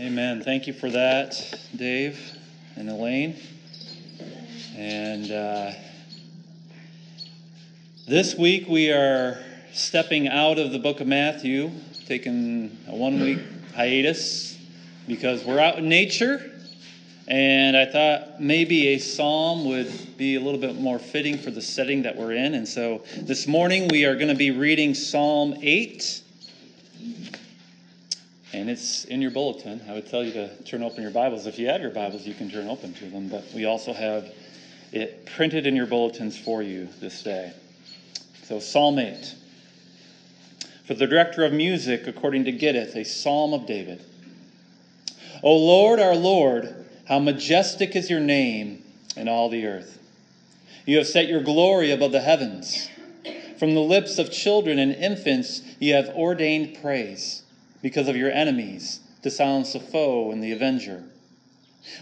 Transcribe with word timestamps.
Amen. 0.00 0.42
Thank 0.42 0.66
you 0.66 0.72
for 0.72 0.88
that, 0.88 1.60
Dave 1.76 2.18
and 2.76 2.88
Elaine. 2.88 3.36
And 4.74 5.30
uh, 5.30 5.72
this 8.08 8.34
week 8.34 8.66
we 8.66 8.90
are 8.92 9.38
stepping 9.74 10.26
out 10.26 10.58
of 10.58 10.72
the 10.72 10.78
book 10.78 11.00
of 11.00 11.06
Matthew, 11.06 11.70
taking 12.06 12.78
a 12.88 12.94
one 12.94 13.20
week 13.20 13.40
hiatus 13.74 14.56
because 15.06 15.44
we're 15.44 15.60
out 15.60 15.76
in 15.76 15.90
nature. 15.90 16.50
And 17.28 17.76
I 17.76 17.84
thought 17.84 18.40
maybe 18.40 18.94
a 18.94 18.98
psalm 18.98 19.66
would 19.66 20.16
be 20.16 20.36
a 20.36 20.40
little 20.40 20.60
bit 20.60 20.76
more 20.76 20.98
fitting 20.98 21.36
for 21.36 21.50
the 21.50 21.60
setting 21.60 22.04
that 22.04 22.16
we're 22.16 22.32
in. 22.32 22.54
And 22.54 22.66
so 22.66 23.02
this 23.18 23.46
morning 23.46 23.86
we 23.88 24.06
are 24.06 24.16
going 24.16 24.28
to 24.28 24.34
be 24.34 24.50
reading 24.50 24.94
Psalm 24.94 25.56
8 25.60 26.22
and 28.60 28.68
it's 28.68 29.06
in 29.06 29.22
your 29.22 29.30
bulletin. 29.30 29.80
I 29.88 29.94
would 29.94 30.06
tell 30.06 30.22
you 30.22 30.32
to 30.32 30.54
turn 30.64 30.82
open 30.82 31.00
your 31.02 31.10
Bibles. 31.10 31.46
If 31.46 31.58
you 31.58 31.68
have 31.68 31.80
your 31.80 31.90
Bibles, 31.90 32.26
you 32.26 32.34
can 32.34 32.50
turn 32.50 32.68
open 32.68 32.92
to 32.94 33.06
them, 33.06 33.28
but 33.28 33.42
we 33.54 33.64
also 33.64 33.94
have 33.94 34.30
it 34.92 35.24
printed 35.24 35.66
in 35.66 35.74
your 35.74 35.86
bulletins 35.86 36.36
for 36.38 36.62
you 36.62 36.86
this 37.00 37.22
day. 37.22 37.54
So, 38.42 38.60
Psalm 38.60 38.98
8. 38.98 39.34
For 40.84 40.92
the 40.92 41.06
director 41.06 41.42
of 41.42 41.54
music, 41.54 42.06
according 42.06 42.44
to 42.44 42.52
Gittith, 42.52 42.96
a 42.96 43.04
psalm 43.04 43.54
of 43.54 43.66
David. 43.66 44.04
O 45.42 45.56
Lord, 45.56 45.98
our 45.98 46.16
Lord, 46.16 46.84
how 47.06 47.18
majestic 47.18 47.96
is 47.96 48.10
your 48.10 48.20
name 48.20 48.84
in 49.16 49.26
all 49.26 49.48
the 49.48 49.66
earth. 49.66 49.98
You 50.84 50.98
have 50.98 51.06
set 51.06 51.28
your 51.28 51.42
glory 51.42 51.92
above 51.92 52.12
the 52.12 52.20
heavens. 52.20 52.90
From 53.58 53.74
the 53.74 53.80
lips 53.80 54.18
of 54.18 54.30
children 54.30 54.78
and 54.78 54.92
infants, 54.92 55.62
you 55.78 55.94
have 55.94 56.10
ordained 56.10 56.78
praise 56.82 57.42
because 57.82 58.08
of 58.08 58.16
your 58.16 58.30
enemies, 58.30 59.00
to 59.22 59.30
silence 59.30 59.72
the 59.72 59.80
foe 59.80 60.30
and 60.30 60.42
the 60.42 60.52
avenger. 60.52 61.04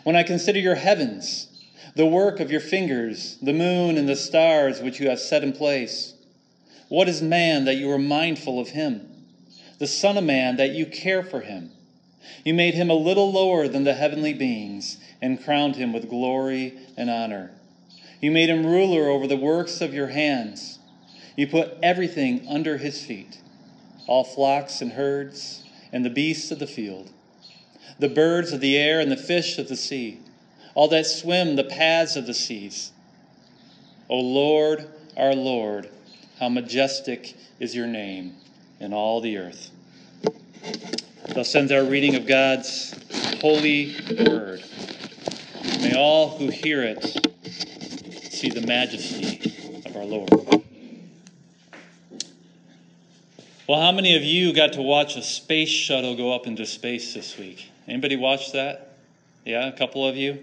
When 0.05 0.17
I 0.17 0.23
consider 0.23 0.59
your 0.59 0.75
heavens, 0.75 1.49
the 1.95 2.07
work 2.07 2.41
of 2.41 2.51
your 2.51 2.61
fingers, 2.61 3.39
the 3.43 3.53
moon 3.53 3.97
and 3.97 4.09
the 4.09 4.17
stars 4.17 4.81
which 4.81 5.01
you 5.01 5.09
have 5.09 5.21
set 5.21 5.43
in 5.43 5.53
place, 5.53 6.15
what 6.89 7.09
is 7.09 7.23
man 7.23 7.65
that 7.67 7.77
you 7.77 7.91
are 7.91 7.99
mindful 7.99 8.59
of 8.59 8.71
him? 8.71 9.07
The 9.79 9.87
Son 9.87 10.17
of 10.17 10.25
Man 10.25 10.57
that 10.57 10.71
you 10.71 10.87
care 10.87 11.23
for 11.23 11.41
him? 11.41 11.71
You 12.45 12.55
made 12.55 12.75
him 12.75 12.91
a 12.91 12.95
little 12.95 13.31
lower 13.31 13.69
than 13.69 13.85
the 13.85 13.95
heavenly 13.95 14.33
beings 14.33 14.99
and 15.21 15.43
crowned 15.43 15.77
him 15.77 15.93
with 15.93 16.09
glory 16.09 16.79
and 16.97 17.11
honor. 17.11 17.53
You 18.21 18.31
made 18.31 18.49
him 18.49 18.67
ruler 18.67 19.09
over 19.09 19.27
the 19.27 19.37
works 19.37 19.81
of 19.81 19.95
your 19.95 20.09
hands. 20.09 20.79
You 21.37 21.47
put 21.47 21.77
everything 21.83 22.47
under 22.49 22.79
his 22.79 23.05
feet 23.05 23.41
all 24.09 24.25
flocks 24.25 24.81
and 24.81 24.93
herds 24.93 25.63
and 25.93 26.05
the 26.05 26.11
beasts 26.11 26.51
of 26.51 26.59
the 26.59 26.67
field, 26.67 27.11
the 27.99 28.09
birds 28.09 28.53
of 28.53 28.61
the 28.61 28.77
air 28.77 29.01
and 29.01 29.11
the 29.11 29.17
fish 29.17 29.59
of 29.59 29.69
the 29.69 29.77
sea, 29.77 30.19
all 30.75 30.89
that 30.89 31.07
swim 31.07 31.57
the 31.57 31.65
paths 31.65 32.17
of 32.17 32.27
the 32.27 32.35
seas. 32.35 32.93
O 34.09 34.19
Lord, 34.19 34.87
our 35.17 35.35
Lord, 35.35 35.91
how 36.39 36.49
majestic 36.49 37.35
is 37.59 37.75
your 37.75 37.87
name 37.87 38.35
in 38.81 38.93
all 38.93 39.21
the 39.21 39.39
earth. 39.39 39.71
Thus 41.35 41.55
ends 41.55 41.73
our 41.73 41.85
reading 41.85 42.15
of 42.15 42.27
God's 42.27 42.95
holy 43.41 43.95
word. 44.27 44.63
May 45.81 45.95
all 45.97 46.39
who 46.39 46.49
hear 46.49 46.83
it 46.83 47.05
see 48.33 48.51
the 48.51 48.67
majesty 48.67 49.83
of 49.85 49.97
our 49.97 50.05
Lord. 50.05 50.65
Well, 53.69 53.83
how 53.83 53.93
many 53.93 54.17
of 54.17 54.25
you 54.25 54.55
got 54.55 54.73
to 54.73 54.83
watch 54.83 55.17
a 55.17 55.23
space 55.23 55.69
shuttle 55.69 56.17
go 56.17 56.33
up 56.33 56.47
into 56.47 56.65
space 56.65 57.13
this 57.13 57.37
week? 57.37 57.71
Anybody 57.87 58.17
watch 58.17 58.53
that? 58.53 58.95
Yeah, 59.45 59.69
a 59.69 59.73
couple 59.73 60.09
of 60.09 60.17
you? 60.17 60.43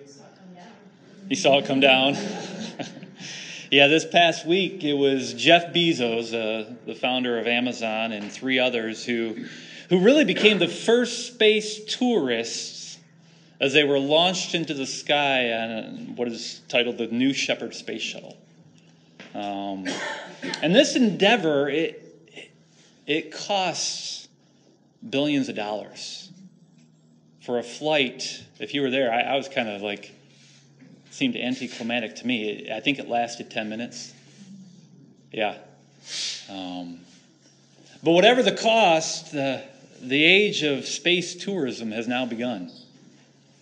You 1.27 1.35
saw 1.35 1.57
it 1.57 1.65
come 1.65 1.79
down? 1.79 2.13
yeah, 3.71 3.87
this 3.87 4.05
past 4.05 4.45
week 4.45 4.83
it 4.83 4.93
was 4.93 5.33
Jeff 5.33 5.73
Bezos, 5.73 6.35
uh, 6.35 6.71
the 6.85 6.93
founder 6.93 7.39
of 7.39 7.47
Amazon, 7.47 8.11
and 8.11 8.31
three 8.31 8.59
others 8.59 9.03
who, 9.03 9.47
who 9.89 10.01
really 10.01 10.23
became 10.23 10.59
the 10.59 10.67
first 10.67 11.25
space 11.25 11.83
tourists 11.83 12.99
as 13.59 13.73
they 13.73 13.85
were 13.85 13.97
launched 13.97 14.53
into 14.53 14.75
the 14.75 14.85
sky 14.85 15.51
on 15.51 16.15
what 16.15 16.27
is 16.27 16.61
titled 16.67 16.99
the 16.99 17.07
New 17.07 17.33
Shepard 17.33 17.73
Space 17.73 18.03
Shuttle. 18.03 18.37
Um, 19.33 19.87
and 20.61 20.75
this 20.75 20.95
endeavor, 20.95 21.69
it, 21.69 22.04
it 23.05 23.31
costs 23.31 24.27
billions 25.07 25.49
of 25.49 25.55
dollars 25.55 26.31
for 27.41 27.59
a 27.59 27.63
flight. 27.63 28.43
If 28.59 28.73
you 28.73 28.81
were 28.81 28.89
there, 28.89 29.11
I, 29.11 29.21
I 29.21 29.35
was 29.37 29.47
kind 29.47 29.69
of 29.69 29.81
like, 29.81 30.11
seemed 31.11 31.35
anticlimactic 31.35 32.15
to 32.17 32.27
me. 32.27 32.71
I 32.71 32.79
think 32.79 32.99
it 32.99 33.07
lasted 33.07 33.51
10 33.51 33.69
minutes. 33.69 34.13
Yeah. 35.31 35.57
Um, 36.49 36.99
but 38.03 38.11
whatever 38.11 38.41
the 38.43 38.55
cost, 38.55 39.31
the, 39.31 39.63
the 40.01 40.23
age 40.23 40.63
of 40.63 40.85
space 40.85 41.35
tourism 41.35 41.91
has 41.91 42.07
now 42.07 42.25
begun. 42.25 42.71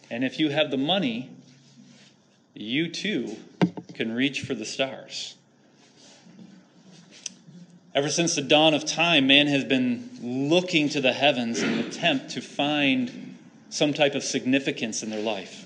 And 0.10 0.24
if 0.24 0.40
you 0.40 0.50
have 0.50 0.72
the 0.72 0.78
money, 0.78 1.30
you 2.54 2.90
too 2.90 3.36
can 3.94 4.14
reach 4.14 4.42
for 4.42 4.54
the 4.54 4.66
stars. 4.66 5.36
Ever 7.96 8.10
since 8.10 8.36
the 8.36 8.42
dawn 8.42 8.74
of 8.74 8.86
time, 8.86 9.28
man 9.28 9.46
has 9.48 9.64
been 9.64 10.10
looking 10.22 10.90
to 10.90 11.02
the 11.02 11.14
heavens 11.14 11.62
in 11.62 11.74
an 11.74 11.80
attempt 11.80 12.32
to 12.32 12.42
find 12.42 13.38
some 13.70 13.94
type 13.94 14.16
of 14.16 14.24
significance 14.24 15.04
in 15.04 15.12
their 15.12 15.22
life. 15.22 15.66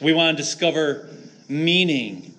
We 0.00 0.12
want 0.12 0.36
to 0.36 0.42
discover 0.42 1.08
meaning, 1.48 2.34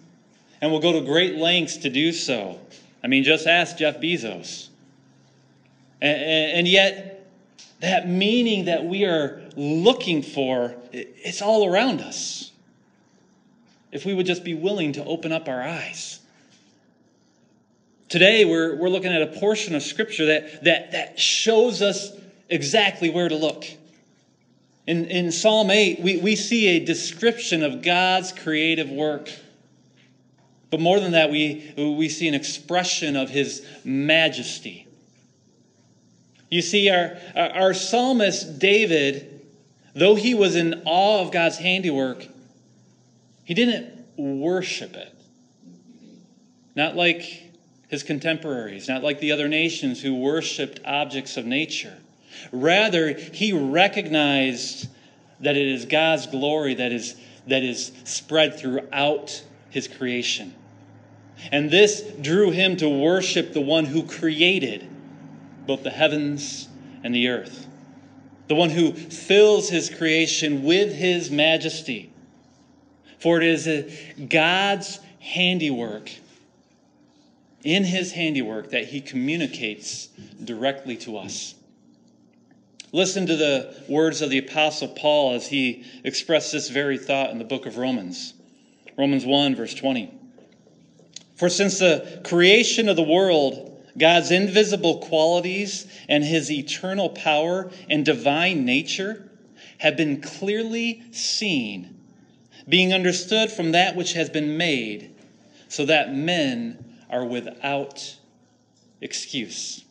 and 0.61 0.71
we'll 0.71 0.81
go 0.81 0.93
to 0.93 1.01
great 1.01 1.35
lengths 1.35 1.77
to 1.77 1.89
do 1.89 2.11
so. 2.11 2.59
I 3.01 3.07
mean, 3.07 3.23
just 3.23 3.47
ask 3.47 3.77
Jeff 3.77 4.01
Bezos. 4.01 4.67
And, 6.01 6.21
and 6.21 6.67
yet, 6.67 7.25
that 7.79 8.09
meaning 8.09 8.65
that 8.65 8.83
we 8.83 9.05
are 9.05 9.41
looking 9.55 10.21
for, 10.21 10.75
it's 10.91 11.41
all 11.41 11.65
around 11.65 12.01
us. 12.01 12.51
If 13.93 14.05
we 14.05 14.13
would 14.13 14.25
just 14.25 14.43
be 14.43 14.53
willing 14.53 14.91
to 14.93 15.05
open 15.05 15.31
up 15.31 15.47
our 15.47 15.61
eyes. 15.61 16.19
Today, 18.09 18.43
we're, 18.43 18.75
we're 18.75 18.89
looking 18.89 19.13
at 19.13 19.21
a 19.21 19.27
portion 19.39 19.75
of 19.75 19.83
Scripture 19.83 20.25
that, 20.25 20.63
that, 20.63 20.91
that 20.93 21.19
shows 21.19 21.83
us 21.83 22.11
exactly 22.49 23.11
where 23.11 23.29
to 23.29 23.35
look. 23.35 23.65
In, 24.87 25.05
in 25.05 25.31
Psalm 25.31 25.69
8, 25.69 25.99
we, 25.99 26.17
we 26.17 26.35
see 26.35 26.69
a 26.69 26.83
description 26.83 27.61
of 27.61 27.83
God's 27.83 28.31
creative 28.31 28.89
work. 28.89 29.29
But 30.71 30.79
more 30.79 30.99
than 30.99 31.11
that, 31.11 31.29
we, 31.29 31.71
we 31.77 32.09
see 32.09 32.27
an 32.27 32.33
expression 32.33 33.15
of 33.15 33.29
his 33.29 33.63
majesty. 33.83 34.87
You 36.49 36.63
see, 36.63 36.89
our, 36.89 37.15
our 37.35 37.75
psalmist 37.75 38.57
David, 38.57 39.47
though 39.93 40.15
he 40.15 40.33
was 40.33 40.55
in 40.55 40.81
awe 40.85 41.21
of 41.21 41.31
God's 41.31 41.57
handiwork, 41.57 42.25
he 43.43 43.53
didn't 43.53 44.03
worship 44.17 44.95
it. 44.95 45.15
Not 46.75 46.95
like 46.95 47.48
his 47.89 48.03
contemporaries, 48.03 48.87
not 48.87 49.03
like 49.03 49.19
the 49.19 49.31
other 49.31 49.47
nations 49.47 50.01
who 50.01 50.15
worshiped 50.15 50.79
objects 50.85 51.37
of 51.37 51.45
nature. 51.45 51.97
Rather, 52.51 53.13
he 53.13 53.51
recognized 53.51 54.87
that 55.39 55.57
it 55.57 55.67
is 55.67 55.85
God's 55.85 56.27
glory 56.27 56.75
that 56.75 56.91
is, 56.91 57.15
that 57.47 57.63
is 57.63 57.91
spread 58.03 58.59
throughout 58.59 59.43
his 59.71 59.87
creation. 59.87 60.53
And 61.51 61.71
this 61.71 62.01
drew 62.21 62.51
him 62.51 62.77
to 62.77 62.87
worship 62.87 63.53
the 63.53 63.61
one 63.61 63.85
who 63.85 64.03
created 64.03 64.87
both 65.65 65.83
the 65.83 65.89
heavens 65.89 66.67
and 67.03 67.13
the 67.15 67.29
earth, 67.29 67.65
the 68.47 68.55
one 68.55 68.69
who 68.69 68.93
fills 68.93 69.69
his 69.69 69.89
creation 69.89 70.63
with 70.63 70.93
his 70.93 71.31
majesty. 71.31 72.11
For 73.17 73.41
it 73.41 73.43
is 73.43 73.99
God's 74.29 74.99
handiwork 75.19 76.11
in 77.63 77.83
his 77.83 78.11
handiwork 78.13 78.71
that 78.71 78.85
he 78.85 79.01
communicates 79.01 80.07
directly 80.43 80.95
to 80.97 81.17
us. 81.17 81.55
Listen 82.91 83.27
to 83.27 83.35
the 83.35 83.75
words 83.87 84.21
of 84.21 84.29
the 84.29 84.39
Apostle 84.39 84.87
Paul 84.87 85.33
as 85.35 85.47
he 85.47 85.83
expressed 86.03 86.51
this 86.51 86.69
very 86.69 86.97
thought 86.97 87.29
in 87.29 87.37
the 87.37 87.43
book 87.43 87.65
of 87.65 87.77
Romans. 87.77 88.33
Romans 88.97 89.25
1, 89.25 89.55
verse 89.55 89.73
20. 89.73 90.11
For 91.35 91.49
since 91.49 91.79
the 91.79 92.21
creation 92.25 92.89
of 92.89 92.95
the 92.95 93.03
world, 93.03 93.69
God's 93.97 94.31
invisible 94.31 94.99
qualities 94.99 95.85
and 96.07 96.23
his 96.23 96.51
eternal 96.51 97.09
power 97.09 97.71
and 97.89 98.03
divine 98.03 98.65
nature 98.65 99.29
have 99.77 99.95
been 99.95 100.21
clearly 100.21 101.03
seen, 101.11 101.97
being 102.67 102.93
understood 102.93 103.51
from 103.51 103.71
that 103.71 103.95
which 103.95 104.13
has 104.13 104.29
been 104.29 104.57
made, 104.57 105.15
so 105.67 105.85
that 105.85 106.13
men 106.13 106.88
are 107.09 107.25
without 107.25 108.15
excuse. 109.01 109.83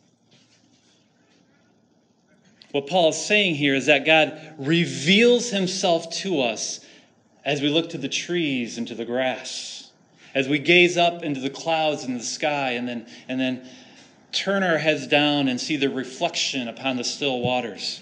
What 2.71 2.87
Paul 2.87 3.09
is 3.09 3.17
saying 3.17 3.55
here 3.55 3.73
is 3.73 3.87
that 3.87 4.05
God 4.05 4.55
reveals 4.59 5.49
himself 5.49 6.09
to 6.17 6.41
us 6.41 6.85
as 7.43 7.61
we 7.61 7.69
look 7.69 7.89
to 7.89 7.97
the 7.97 8.09
trees 8.09 8.77
and 8.77 8.87
to 8.87 8.95
the 8.95 9.05
grass, 9.05 9.91
as 10.35 10.47
we 10.47 10.59
gaze 10.59 10.97
up 10.97 11.23
into 11.23 11.39
the 11.39 11.49
clouds 11.49 12.03
and 12.03 12.19
the 12.19 12.23
sky, 12.23 12.71
and 12.71 12.87
then, 12.87 13.07
and 13.27 13.39
then 13.39 13.67
turn 14.31 14.61
our 14.61 14.77
heads 14.77 15.07
down 15.07 15.47
and 15.47 15.59
see 15.59 15.77
the 15.77 15.89
reflection 15.89 16.67
upon 16.67 16.97
the 16.97 17.03
still 17.03 17.39
waters. 17.39 18.01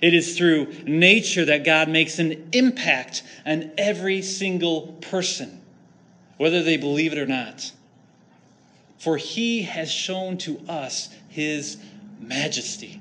It 0.00 0.14
is 0.14 0.36
through 0.36 0.72
nature 0.84 1.44
that 1.46 1.64
God 1.64 1.88
makes 1.88 2.18
an 2.18 2.48
impact 2.52 3.22
on 3.44 3.72
every 3.76 4.22
single 4.22 4.88
person, 5.00 5.60
whether 6.36 6.62
they 6.62 6.76
believe 6.76 7.12
it 7.12 7.18
or 7.18 7.26
not. 7.26 7.72
For 8.98 9.16
he 9.16 9.62
has 9.62 9.90
shown 9.90 10.38
to 10.38 10.58
us 10.68 11.10
his 11.28 11.76
majesty. 12.20 13.00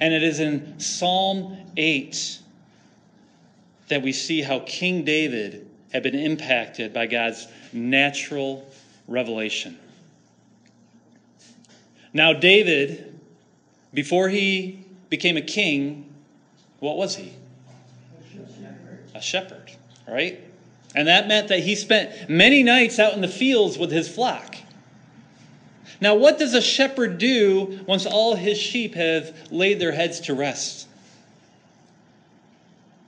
And 0.00 0.14
it 0.14 0.22
is 0.22 0.40
in 0.40 0.78
Psalm 0.78 1.56
8 1.76 2.38
that 3.88 4.02
we 4.02 4.12
see 4.12 4.42
how 4.42 4.60
King 4.60 5.04
David 5.04 5.68
had 5.92 6.02
been 6.02 6.14
impacted 6.14 6.92
by 6.92 7.06
God's 7.06 7.46
natural 7.72 8.70
revelation. 9.06 9.78
Now, 12.12 12.32
David, 12.32 13.18
before 13.92 14.28
he 14.28 14.84
became 15.08 15.36
a 15.36 15.42
king, 15.42 16.12
what 16.80 16.96
was 16.96 17.16
he? 17.16 17.32
A 19.14 19.20
shepherd, 19.20 19.72
right? 20.06 20.47
And 20.94 21.08
that 21.08 21.28
meant 21.28 21.48
that 21.48 21.60
he 21.60 21.74
spent 21.74 22.30
many 22.30 22.62
nights 22.62 22.98
out 22.98 23.12
in 23.12 23.20
the 23.20 23.28
fields 23.28 23.78
with 23.78 23.90
his 23.90 24.08
flock. 24.08 24.56
Now, 26.00 26.14
what 26.14 26.38
does 26.38 26.54
a 26.54 26.62
shepherd 26.62 27.18
do 27.18 27.80
once 27.86 28.06
all 28.06 28.36
his 28.36 28.56
sheep 28.56 28.94
have 28.94 29.36
laid 29.50 29.80
their 29.80 29.92
heads 29.92 30.20
to 30.20 30.34
rest? 30.34 30.86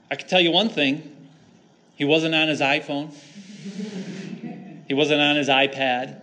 I 0.09 0.15
can 0.15 0.27
tell 0.27 0.41
you 0.41 0.51
one 0.51 0.69
thing 0.69 1.09
he 1.95 2.03
wasn't 2.03 2.35
on 2.35 2.49
his 2.49 2.59
iPhone, 2.59 3.13
he 4.87 4.93
wasn't 4.93 5.21
on 5.21 5.37
his 5.37 5.47
iPad, 5.47 6.19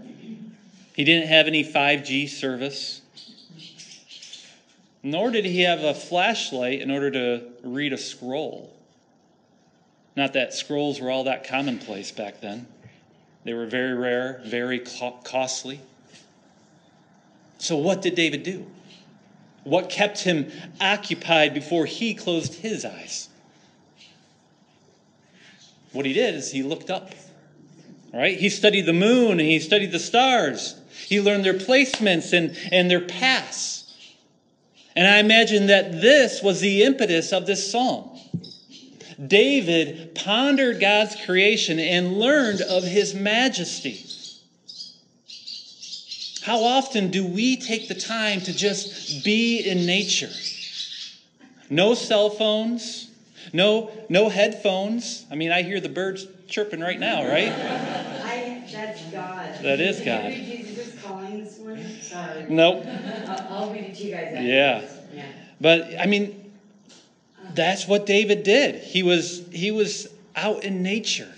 he 0.95 1.05
didn't 1.05 1.29
have 1.29 1.47
any 1.47 1.65
5G 1.65 2.29
service, 2.29 3.01
nor 5.03 5.31
did 5.31 5.47
he 5.47 5.63
have 5.63 5.85
a 5.85 5.95
flashlight 5.95 6.83
in 6.83 6.91
order 6.91 7.11
to 7.13 7.45
read 7.63 7.95
a 7.95 7.99
scroll. 7.99 8.78
Not 10.19 10.33
that 10.33 10.53
scrolls 10.53 11.01
were 11.01 11.13
all 11.13 11.23
that 11.25 11.45
commonplace 11.45 12.11
back 12.11 12.41
then. 12.41 12.67
They 13.45 13.55
were 13.55 13.67
very 13.67 13.95
rare, 13.95 14.43
very 14.45 14.81
costly. 14.81 15.81
So, 17.59 17.77
what 17.77 18.03
did 18.03 18.17
David 18.17 18.43
do? 18.43 18.67
What 19.63 19.91
kept 19.91 20.19
him 20.19 20.51
occupied 20.81 21.55
before 21.55 21.87
he 21.87 22.15
closed 22.15 22.55
his 22.55 22.85
eyes? 22.85 23.29
What 25.93 26.05
he 26.05 26.13
did 26.13 26.35
is 26.35 26.51
he 26.51 26.65
looked 26.65 26.91
up. 26.91 27.13
Right? 28.13 28.37
He 28.37 28.49
studied 28.49 28.87
the 28.87 28.93
moon 28.93 29.39
and 29.39 29.49
he 29.49 29.61
studied 29.61 29.93
the 29.93 30.01
stars. 30.01 30.75
He 31.07 31.21
learned 31.21 31.45
their 31.45 31.55
placements 31.55 32.33
and, 32.33 32.59
and 32.73 32.91
their 32.91 33.03
paths. 33.07 33.95
And 34.97 35.07
I 35.07 35.19
imagine 35.19 35.69
that 35.69 35.93
this 35.93 36.43
was 36.43 36.61
the 36.61 36.83
impetus 36.83 37.33
of 37.33 37.47
this 37.47 37.71
psalm. 37.71 38.18
David 39.25 40.15
pondered 40.15 40.81
God's 40.81 41.17
creation 41.25 41.79
and 41.81 42.19
learned 42.19 42.61
of 42.61 42.85
his 42.85 43.15
majesty. 43.15 44.05
How 46.43 46.63
often 46.63 47.11
do 47.11 47.27
we 47.27 47.57
take 47.57 47.89
the 47.89 47.95
time 47.95 48.41
to 48.43 48.57
just 48.57 49.25
be 49.25 49.61
in 49.61 49.87
nature? 49.87 50.31
No 51.69 51.95
cell 51.95 52.31
phones, 52.31 53.11
no, 53.53 53.91
no 54.09 54.29
headphones. 54.29 55.27
I 55.31 55.35
mean, 55.35 55.51
I 55.51 55.63
hear 55.63 55.81
the 55.81 55.89
birds 55.89 56.27
chirping 56.49 56.81
right 56.81 56.99
now, 56.99 57.27
right? 57.27 57.53
I, 57.53 58.65
that's 58.73 59.03
God. 59.11 59.63
That 59.63 59.81
is 59.81 60.01
God. 60.01 60.31
Did 60.31 61.03
calling 61.03 61.45
this 61.45 61.59
morning? 61.59 62.01
Sorry. 62.01 62.47
Nope. 62.49 62.85
I'll, 62.87 63.65
I'll 63.65 63.73
read 63.73 63.85
it 63.85 63.97
to 63.97 64.03
you 64.05 64.15
guys. 64.15 64.35
After 64.35 64.43
Yeah. 64.43 64.89
Yeah. 65.13 65.27
But 65.61 66.01
I 66.01 66.07
mean, 66.07 66.38
that's 67.55 67.87
what 67.87 68.07
David 68.07 68.43
did. 68.43 68.77
He 68.77 69.03
was 69.03 69.47
he 69.51 69.71
was 69.71 70.09
out 70.37 70.65
in 70.65 70.83
nature. 70.83 71.33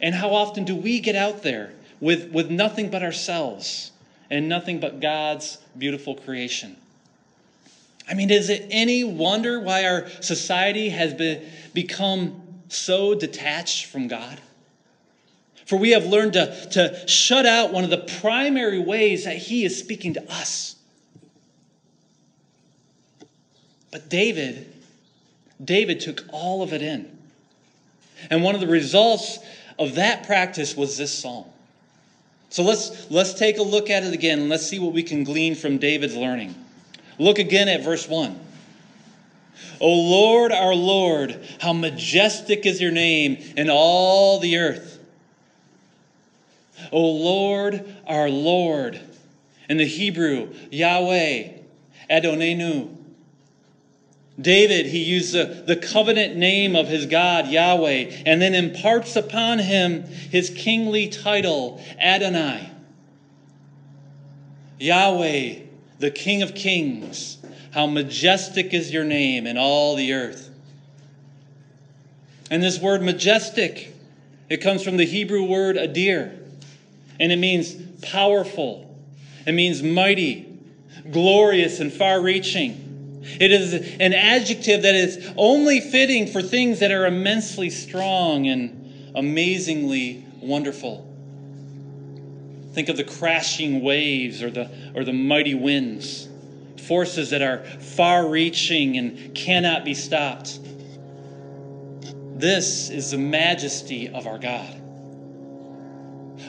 And 0.00 0.14
how 0.14 0.30
often 0.30 0.64
do 0.64 0.76
we 0.76 1.00
get 1.00 1.16
out 1.16 1.42
there 1.42 1.72
with, 2.00 2.30
with 2.30 2.50
nothing 2.50 2.90
but 2.90 3.02
ourselves 3.02 3.92
and 4.30 4.48
nothing 4.48 4.78
but 4.78 5.00
God's 5.00 5.58
beautiful 5.76 6.14
creation? 6.14 6.76
I 8.08 8.14
mean, 8.14 8.30
is 8.30 8.50
it 8.50 8.66
any 8.70 9.04
wonder 9.04 9.58
why 9.58 9.84
our 9.84 10.08
society 10.20 10.90
has 10.90 11.12
been, 11.14 11.44
become 11.74 12.42
so 12.68 13.14
detached 13.14 13.86
from 13.86 14.06
God? 14.06 14.40
For 15.64 15.76
we 15.76 15.90
have 15.90 16.06
learned 16.06 16.34
to, 16.34 16.68
to 16.72 17.08
shut 17.08 17.46
out 17.46 17.72
one 17.72 17.82
of 17.82 17.90
the 17.90 18.06
primary 18.20 18.78
ways 18.78 19.24
that 19.24 19.36
He 19.36 19.64
is 19.64 19.76
speaking 19.76 20.14
to 20.14 20.32
us. 20.32 20.76
But 23.90 24.08
David, 24.08 24.72
David 25.62 26.00
took 26.00 26.24
all 26.30 26.62
of 26.62 26.72
it 26.72 26.82
in. 26.82 27.10
And 28.30 28.42
one 28.42 28.54
of 28.54 28.60
the 28.60 28.66
results 28.66 29.38
of 29.78 29.96
that 29.96 30.26
practice 30.26 30.76
was 30.76 30.96
this 30.96 31.12
psalm. 31.12 31.46
So 32.50 32.62
let's, 32.62 33.10
let's 33.10 33.34
take 33.34 33.58
a 33.58 33.62
look 33.62 33.90
at 33.90 34.04
it 34.04 34.14
again 34.14 34.40
and 34.40 34.48
let's 34.48 34.66
see 34.66 34.78
what 34.78 34.92
we 34.92 35.02
can 35.02 35.24
glean 35.24 35.54
from 35.54 35.78
David's 35.78 36.16
learning. 36.16 36.54
Look 37.18 37.38
again 37.38 37.68
at 37.68 37.82
verse 37.82 38.08
1. 38.08 38.40
O 39.80 39.88
Lord, 39.88 40.52
our 40.52 40.74
Lord, 40.74 41.38
how 41.60 41.72
majestic 41.72 42.64
is 42.66 42.80
your 42.80 42.92
name 42.92 43.38
in 43.56 43.68
all 43.70 44.38
the 44.38 44.58
earth. 44.58 44.98
O 46.92 47.00
Lord, 47.00 47.84
our 48.06 48.28
Lord. 48.28 49.00
In 49.68 49.78
the 49.78 49.86
Hebrew, 49.86 50.54
Yahweh, 50.70 51.48
Adonenu. 52.10 52.96
David, 54.40 54.86
he 54.86 55.02
used 55.02 55.32
the, 55.32 55.64
the 55.66 55.76
covenant 55.76 56.36
name 56.36 56.76
of 56.76 56.88
his 56.88 57.06
God, 57.06 57.48
Yahweh, 57.48 58.22
and 58.26 58.40
then 58.40 58.54
imparts 58.54 59.16
upon 59.16 59.58
him 59.58 60.02
his 60.02 60.50
kingly 60.50 61.08
title, 61.08 61.82
Adonai. 61.98 62.70
Yahweh, 64.78 65.54
the 65.98 66.10
King 66.10 66.42
of 66.42 66.54
Kings, 66.54 67.38
how 67.70 67.86
majestic 67.86 68.74
is 68.74 68.92
your 68.92 69.04
name 69.04 69.46
in 69.46 69.56
all 69.56 69.96
the 69.96 70.12
earth. 70.12 70.50
And 72.50 72.62
this 72.62 72.78
word 72.78 73.02
majestic, 73.02 73.94
it 74.50 74.58
comes 74.58 74.82
from 74.82 74.98
the 74.98 75.06
Hebrew 75.06 75.44
word 75.44 75.76
adir, 75.76 76.38
and 77.18 77.32
it 77.32 77.36
means 77.36 77.74
powerful, 78.02 78.94
it 79.46 79.52
means 79.52 79.82
mighty, 79.82 80.58
glorious, 81.10 81.80
and 81.80 81.90
far 81.90 82.20
reaching. 82.20 82.85
It 83.40 83.52
is 83.52 83.72
an 83.72 84.12
adjective 84.12 84.82
that 84.82 84.94
is 84.94 85.32
only 85.36 85.80
fitting 85.80 86.26
for 86.26 86.42
things 86.42 86.80
that 86.80 86.90
are 86.92 87.06
immensely 87.06 87.70
strong 87.70 88.46
and 88.46 89.12
amazingly 89.14 90.24
wonderful. 90.40 91.02
Think 92.72 92.88
of 92.88 92.96
the 92.96 93.04
crashing 93.04 93.82
waves 93.82 94.42
or 94.42 94.50
the, 94.50 94.70
or 94.94 95.04
the 95.04 95.12
mighty 95.12 95.54
winds, 95.54 96.28
forces 96.86 97.30
that 97.30 97.42
are 97.42 97.64
far 97.64 98.28
reaching 98.28 98.98
and 98.98 99.34
cannot 99.34 99.84
be 99.84 99.94
stopped. 99.94 100.60
This 102.38 102.90
is 102.90 103.12
the 103.12 103.18
majesty 103.18 104.08
of 104.10 104.26
our 104.26 104.38
God. 104.38 104.82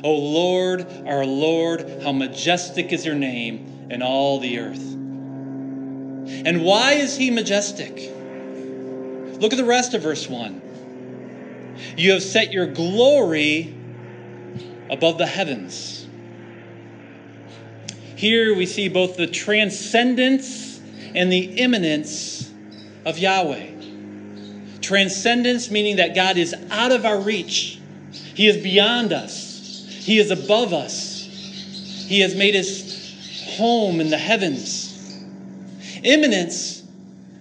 O 0.03 0.13
Lord, 0.13 0.85
our 1.07 1.25
Lord, 1.25 2.01
how 2.03 2.11
majestic 2.11 2.91
is 2.91 3.05
your 3.05 3.15
name 3.15 3.87
in 3.89 4.01
all 4.01 4.39
the 4.39 4.59
earth. 4.59 4.96
And 6.47 6.63
why 6.63 6.93
is 6.93 7.17
he 7.17 7.29
majestic? 7.29 8.09
Look 9.41 9.51
at 9.51 9.57
the 9.57 9.65
rest 9.65 9.93
of 9.93 10.01
verse 10.01 10.29
1. 10.29 10.61
You 11.97 12.13
have 12.13 12.23
set 12.23 12.53
your 12.53 12.67
glory 12.67 13.75
above 14.89 15.17
the 15.17 15.25
heavens. 15.25 16.07
Here 18.15 18.55
we 18.55 18.65
see 18.65 18.87
both 18.87 19.17
the 19.17 19.27
transcendence 19.27 20.79
and 21.13 21.29
the 21.29 21.59
immanence 21.59 22.49
of 23.03 23.19
Yahweh. 23.19 23.67
Transcendence 24.79 25.69
meaning 25.69 25.97
that 25.97 26.15
God 26.15 26.37
is 26.37 26.55
out 26.71 26.93
of 26.93 27.03
our 27.03 27.19
reach, 27.19 27.77
He 28.35 28.47
is 28.47 28.55
beyond 28.55 29.11
us, 29.11 29.85
He 29.85 30.17
is 30.17 30.31
above 30.31 30.71
us, 30.71 31.25
He 32.07 32.21
has 32.21 32.35
made 32.35 32.55
His 32.55 33.57
home 33.57 33.99
in 33.99 34.09
the 34.09 34.17
heavens. 34.17 34.86
Immanence, 36.07 36.83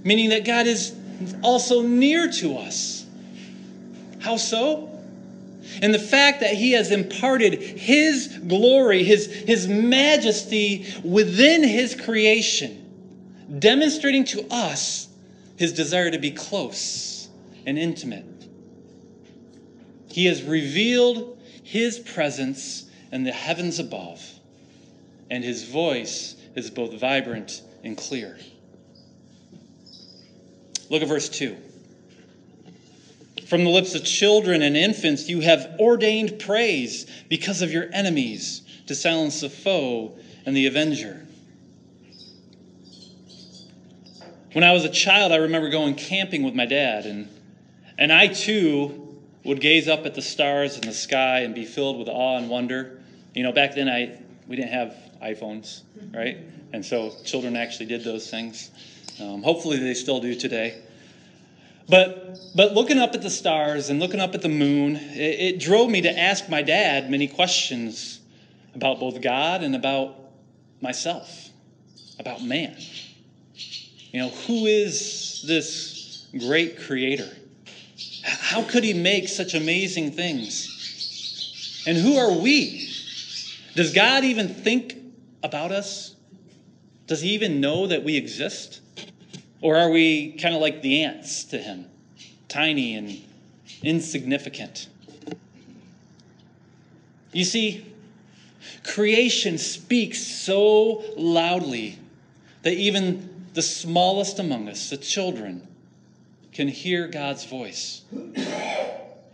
meaning 0.02 0.30
that 0.30 0.44
God 0.44 0.66
is 0.66 0.94
also 1.42 1.82
near 1.82 2.30
to 2.32 2.58
us. 2.58 3.06
How 4.20 4.36
so? 4.36 4.90
And 5.82 5.94
the 5.94 5.98
fact 5.98 6.40
that 6.40 6.54
He 6.54 6.72
has 6.72 6.90
imparted 6.90 7.54
His 7.54 8.28
glory, 8.46 9.02
His, 9.04 9.26
His 9.26 9.68
majesty 9.68 10.86
within 11.04 11.62
His 11.62 11.94
creation. 11.94 12.82
demonstrating 13.58 14.24
to 14.24 14.46
us 14.50 15.08
his 15.56 15.72
desire 15.72 16.10
to 16.10 16.18
be 16.18 16.30
close 16.30 17.28
and 17.66 17.78
intimate. 17.78 18.24
He 20.08 20.26
has 20.26 20.42
revealed 20.42 21.38
his 21.62 21.98
presence 21.98 22.88
in 23.12 23.24
the 23.24 23.32
heavens 23.32 23.78
above, 23.78 24.22
and 25.30 25.42
his 25.42 25.64
voice 25.64 26.36
is 26.54 26.70
both 26.70 26.92
vibrant 26.94 27.62
and 27.84 27.96
clear. 27.96 28.38
Look 30.88 31.02
at 31.02 31.08
verse 31.08 31.28
2. 31.28 31.56
From 33.46 33.64
the 33.64 33.70
lips 33.70 33.94
of 33.94 34.04
children 34.04 34.62
and 34.62 34.76
infants, 34.76 35.28
you 35.28 35.40
have 35.40 35.76
ordained 35.78 36.38
praise 36.38 37.06
because 37.28 37.62
of 37.62 37.70
your 37.70 37.86
enemies 37.92 38.62
to 38.86 38.94
silence 38.94 39.40
the 39.40 39.48
foe 39.48 40.18
and 40.44 40.56
the 40.56 40.66
avenger. 40.66 41.26
When 44.52 44.64
I 44.64 44.72
was 44.72 44.84
a 44.84 44.88
child, 44.88 45.32
I 45.32 45.36
remember 45.36 45.68
going 45.68 45.94
camping 45.94 46.42
with 46.42 46.54
my 46.54 46.66
dad, 46.66 47.04
and, 47.04 47.28
and 47.98 48.12
I 48.12 48.28
too 48.28 49.20
would 49.44 49.60
gaze 49.60 49.86
up 49.86 50.06
at 50.06 50.14
the 50.14 50.22
stars 50.22 50.76
in 50.76 50.82
the 50.82 50.94
sky 50.94 51.40
and 51.40 51.54
be 51.54 51.64
filled 51.64 51.98
with 51.98 52.08
awe 52.08 52.36
and 52.36 52.48
wonder. 52.48 53.00
You 53.34 53.42
know, 53.42 53.52
back 53.52 53.74
then 53.74 53.88
I 53.88 54.18
we 54.48 54.56
didn't 54.56 54.72
have 54.72 54.94
iPhones, 55.22 55.82
right? 56.12 56.38
And 56.72 56.84
so 56.84 57.12
children 57.24 57.56
actually 57.56 57.86
did 57.86 58.02
those 58.02 58.30
things. 58.30 58.70
Um, 59.20 59.42
hopefully, 59.42 59.78
they 59.78 59.94
still 59.94 60.20
do 60.20 60.34
today. 60.34 60.82
But, 61.88 62.38
but 62.54 62.74
looking 62.74 62.98
up 62.98 63.14
at 63.14 63.22
the 63.22 63.30
stars 63.30 63.90
and 63.90 64.00
looking 64.00 64.20
up 64.20 64.34
at 64.34 64.42
the 64.42 64.48
moon, 64.48 64.96
it, 64.96 65.54
it 65.54 65.60
drove 65.60 65.88
me 65.88 66.00
to 66.02 66.18
ask 66.18 66.48
my 66.48 66.62
dad 66.62 67.10
many 67.10 67.28
questions 67.28 68.20
about 68.74 68.98
both 68.98 69.20
God 69.22 69.62
and 69.62 69.76
about 69.76 70.16
myself, 70.80 71.48
about 72.18 72.42
man. 72.42 72.76
You 74.12 74.20
know, 74.20 74.28
who 74.30 74.66
is 74.66 75.44
this 75.46 76.26
great 76.38 76.80
creator? 76.80 77.30
How 78.24 78.62
could 78.62 78.82
he 78.82 78.92
make 78.92 79.28
such 79.28 79.54
amazing 79.54 80.10
things? 80.12 81.84
And 81.86 81.96
who 81.96 82.16
are 82.16 82.32
we? 82.32 82.90
Does 83.76 83.92
God 83.92 84.24
even 84.24 84.48
think 84.48 84.96
about 85.42 85.70
us? 85.70 86.15
Does 87.06 87.20
he 87.20 87.30
even 87.30 87.60
know 87.60 87.86
that 87.86 88.02
we 88.02 88.16
exist? 88.16 88.80
Or 89.60 89.76
are 89.76 89.90
we 89.90 90.32
kind 90.32 90.54
of 90.54 90.60
like 90.60 90.82
the 90.82 91.02
ants 91.02 91.44
to 91.44 91.58
him, 91.58 91.86
tiny 92.48 92.94
and 92.94 93.22
insignificant? 93.82 94.88
You 97.32 97.44
see, 97.44 97.84
creation 98.82 99.58
speaks 99.58 100.20
so 100.20 101.04
loudly 101.16 101.98
that 102.62 102.74
even 102.74 103.46
the 103.54 103.62
smallest 103.62 104.38
among 104.38 104.68
us, 104.68 104.90
the 104.90 104.96
children, 104.96 105.66
can 106.52 106.68
hear 106.68 107.06
God's 107.06 107.44
voice. 107.44 108.02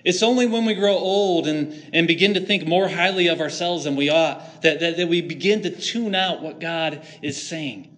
It's 0.05 0.23
only 0.23 0.47
when 0.47 0.65
we 0.65 0.75
grow 0.75 0.95
old 0.97 1.47
and, 1.47 1.91
and 1.93 2.09
begin 2.09 2.35
to 2.35 2.41
think 2.41 2.67
more 2.67 2.89
highly 2.89 3.29
of 3.29 3.41
ourselves 3.41 3.85
than 3.85 3.95
we 3.95 4.09
ought 4.09 4.63
that, 4.63 4.81
that, 4.81 4.97
that 4.97 5.09
we 5.09 5.21
begin 5.21 5.63
to 5.63 5.71
tune 5.71 6.15
out 6.15 6.43
what 6.43 6.59
God 6.59 7.03
is 7.23 7.41
saying. 7.41 7.89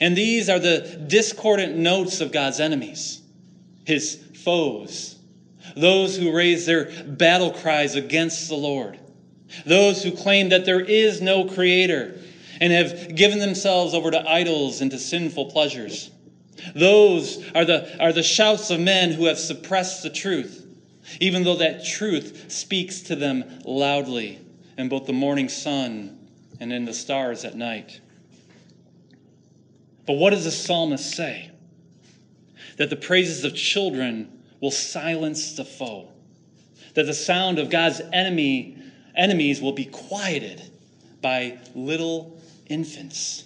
And 0.00 0.16
these 0.16 0.48
are 0.48 0.58
the 0.58 1.04
discordant 1.06 1.76
notes 1.76 2.20
of 2.20 2.30
God's 2.30 2.60
enemies, 2.60 3.22
his 3.84 4.22
foes, 4.44 5.16
those 5.76 6.16
who 6.16 6.32
raise 6.32 6.66
their 6.66 6.90
battle 7.04 7.50
cries 7.50 7.94
against 7.94 8.48
the 8.48 8.54
Lord, 8.54 8.98
those 9.66 10.02
who 10.02 10.12
claim 10.12 10.50
that 10.50 10.64
there 10.64 10.80
is 10.80 11.20
no 11.20 11.46
creator 11.46 12.20
and 12.60 12.72
have 12.72 13.16
given 13.16 13.38
themselves 13.38 13.94
over 13.94 14.10
to 14.10 14.30
idols 14.30 14.80
and 14.80 14.90
to 14.90 14.98
sinful 14.98 15.46
pleasures. 15.46 16.10
Those 16.74 17.42
are 17.54 17.64
the, 17.64 17.98
are 18.00 18.12
the 18.12 18.22
shouts 18.22 18.70
of 18.70 18.80
men 18.80 19.12
who 19.12 19.26
have 19.26 19.38
suppressed 19.38 20.02
the 20.02 20.10
truth, 20.10 20.66
even 21.20 21.44
though 21.44 21.56
that 21.56 21.84
truth 21.84 22.50
speaks 22.50 23.00
to 23.02 23.16
them 23.16 23.44
loudly 23.64 24.38
in 24.76 24.88
both 24.88 25.06
the 25.06 25.12
morning 25.12 25.48
sun 25.48 26.18
and 26.60 26.72
in 26.72 26.84
the 26.84 26.94
stars 26.94 27.44
at 27.44 27.54
night. 27.54 28.00
But 30.06 30.14
what 30.14 30.30
does 30.30 30.44
the 30.44 30.50
psalmist 30.50 31.14
say? 31.14 31.50
That 32.78 32.90
the 32.90 32.96
praises 32.96 33.44
of 33.44 33.54
children 33.54 34.42
will 34.60 34.70
silence 34.70 35.52
the 35.56 35.64
foe. 35.64 36.08
That 36.94 37.04
the 37.04 37.14
sound 37.14 37.58
of 37.58 37.70
God's 37.70 38.00
enemy, 38.12 38.78
enemies 39.14 39.60
will 39.60 39.72
be 39.72 39.84
quieted 39.84 40.62
by 41.20 41.58
little 41.74 42.40
infants. 42.68 43.44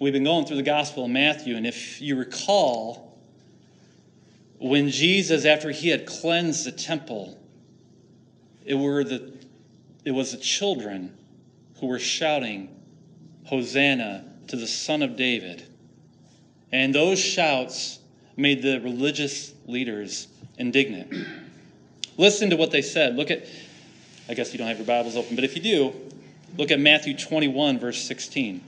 We've 0.00 0.12
been 0.12 0.24
going 0.24 0.46
through 0.46 0.56
the 0.56 0.62
Gospel 0.62 1.04
of 1.04 1.10
Matthew, 1.10 1.56
and 1.56 1.66
if 1.66 2.00
you 2.00 2.16
recall, 2.16 3.11
when 4.62 4.90
Jesus, 4.90 5.44
after 5.44 5.70
he 5.70 5.88
had 5.88 6.06
cleansed 6.06 6.64
the 6.64 6.72
temple, 6.72 7.36
it, 8.64 8.74
were 8.74 9.02
the, 9.02 9.32
it 10.04 10.12
was 10.12 10.30
the 10.30 10.38
children 10.38 11.12
who 11.80 11.88
were 11.88 11.98
shouting, 11.98 12.68
Hosanna 13.44 14.24
to 14.46 14.56
the 14.56 14.68
Son 14.68 15.02
of 15.02 15.16
David. 15.16 15.66
And 16.70 16.94
those 16.94 17.18
shouts 17.18 17.98
made 18.36 18.62
the 18.62 18.78
religious 18.80 19.52
leaders 19.66 20.28
indignant. 20.58 21.12
Listen 22.16 22.50
to 22.50 22.56
what 22.56 22.70
they 22.70 22.82
said. 22.82 23.16
Look 23.16 23.32
at, 23.32 23.46
I 24.28 24.34
guess 24.34 24.52
you 24.52 24.58
don't 24.58 24.68
have 24.68 24.78
your 24.78 24.86
Bibles 24.86 25.16
open, 25.16 25.34
but 25.34 25.44
if 25.44 25.56
you 25.56 25.62
do, 25.62 25.92
look 26.56 26.70
at 26.70 26.78
Matthew 26.78 27.16
21, 27.16 27.80
verse 27.80 28.00
16. 28.00 28.62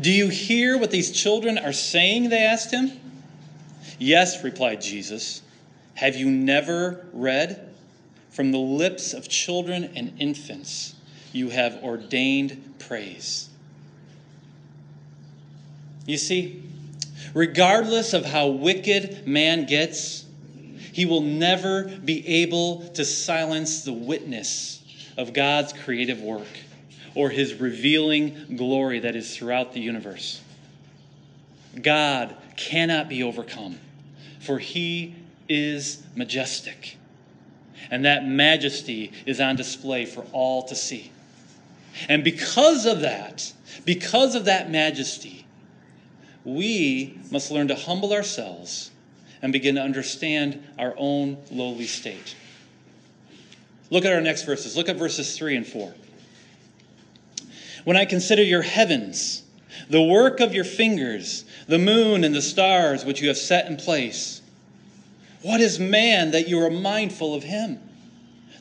Do 0.00 0.12
you 0.12 0.28
hear 0.28 0.78
what 0.78 0.92
these 0.92 1.10
children 1.10 1.58
are 1.58 1.72
saying? 1.72 2.28
They 2.28 2.44
asked 2.44 2.72
him. 2.72 2.92
Yes, 3.98 4.44
replied 4.44 4.80
Jesus. 4.80 5.42
Have 5.94 6.16
you 6.16 6.30
never 6.30 7.06
read? 7.12 7.64
From 8.30 8.52
the 8.52 8.58
lips 8.58 9.14
of 9.14 9.28
children 9.28 9.90
and 9.96 10.12
infants, 10.20 10.94
you 11.32 11.50
have 11.50 11.82
ordained 11.82 12.74
praise. 12.78 13.48
You 16.06 16.16
see, 16.16 16.62
regardless 17.34 18.12
of 18.12 18.24
how 18.24 18.46
wicked 18.46 19.26
man 19.26 19.66
gets, 19.66 20.24
he 20.92 21.04
will 21.04 21.20
never 21.20 21.84
be 21.84 22.26
able 22.26 22.88
to 22.90 23.04
silence 23.04 23.82
the 23.82 23.92
witness 23.92 24.82
of 25.16 25.32
God's 25.32 25.72
creative 25.72 26.20
work 26.20 26.46
or 27.14 27.30
his 27.30 27.54
revealing 27.54 28.56
glory 28.56 29.00
that 29.00 29.16
is 29.16 29.36
throughout 29.36 29.72
the 29.72 29.80
universe. 29.80 30.40
God 31.82 32.36
cannot 32.56 33.08
be 33.08 33.22
overcome, 33.22 33.78
for 34.40 34.58
he 34.58 35.14
is 35.48 36.02
majestic. 36.14 36.96
And 37.90 38.04
that 38.04 38.26
majesty 38.26 39.12
is 39.26 39.40
on 39.40 39.56
display 39.56 40.04
for 40.04 40.26
all 40.32 40.64
to 40.64 40.74
see. 40.74 41.10
And 42.08 42.22
because 42.22 42.86
of 42.86 43.00
that, 43.00 43.52
because 43.84 44.34
of 44.34 44.44
that 44.44 44.70
majesty, 44.70 45.46
we 46.44 47.18
must 47.30 47.50
learn 47.50 47.68
to 47.68 47.74
humble 47.74 48.12
ourselves 48.12 48.90
and 49.42 49.52
begin 49.52 49.76
to 49.76 49.82
understand 49.82 50.62
our 50.78 50.94
own 50.96 51.38
lowly 51.50 51.86
state. 51.86 52.34
Look 53.90 54.04
at 54.04 54.12
our 54.12 54.20
next 54.20 54.42
verses. 54.42 54.76
Look 54.76 54.88
at 54.88 54.96
verses 54.96 55.36
3 55.36 55.56
and 55.56 55.66
4. 55.66 55.94
When 57.84 57.96
I 57.96 58.04
consider 58.04 58.42
your 58.42 58.62
heavens, 58.62 59.42
the 59.90 60.02
work 60.02 60.40
of 60.40 60.54
your 60.54 60.64
fingers, 60.64 61.44
the 61.66 61.78
moon 61.78 62.24
and 62.24 62.34
the 62.34 62.42
stars 62.42 63.04
which 63.04 63.20
you 63.20 63.28
have 63.28 63.36
set 63.36 63.66
in 63.66 63.76
place, 63.76 64.40
what 65.42 65.60
is 65.60 65.78
man 65.78 66.32
that 66.32 66.48
you 66.48 66.60
are 66.60 66.70
mindful 66.70 67.34
of 67.34 67.42
him? 67.44 67.80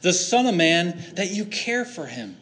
The 0.02 0.14
Son 0.14 0.46
of 0.46 0.56
Man 0.56 1.04
that 1.16 1.32
you 1.32 1.46
care 1.46 1.86
for 1.86 2.06
him. 2.06 2.38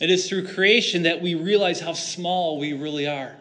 It 0.00 0.10
is 0.10 0.28
through 0.28 0.48
creation 0.48 1.02
that 1.02 1.20
we 1.20 1.34
realize 1.34 1.80
how 1.80 1.92
small 1.92 2.58
we 2.58 2.72
really 2.72 3.06
are. 3.06 3.36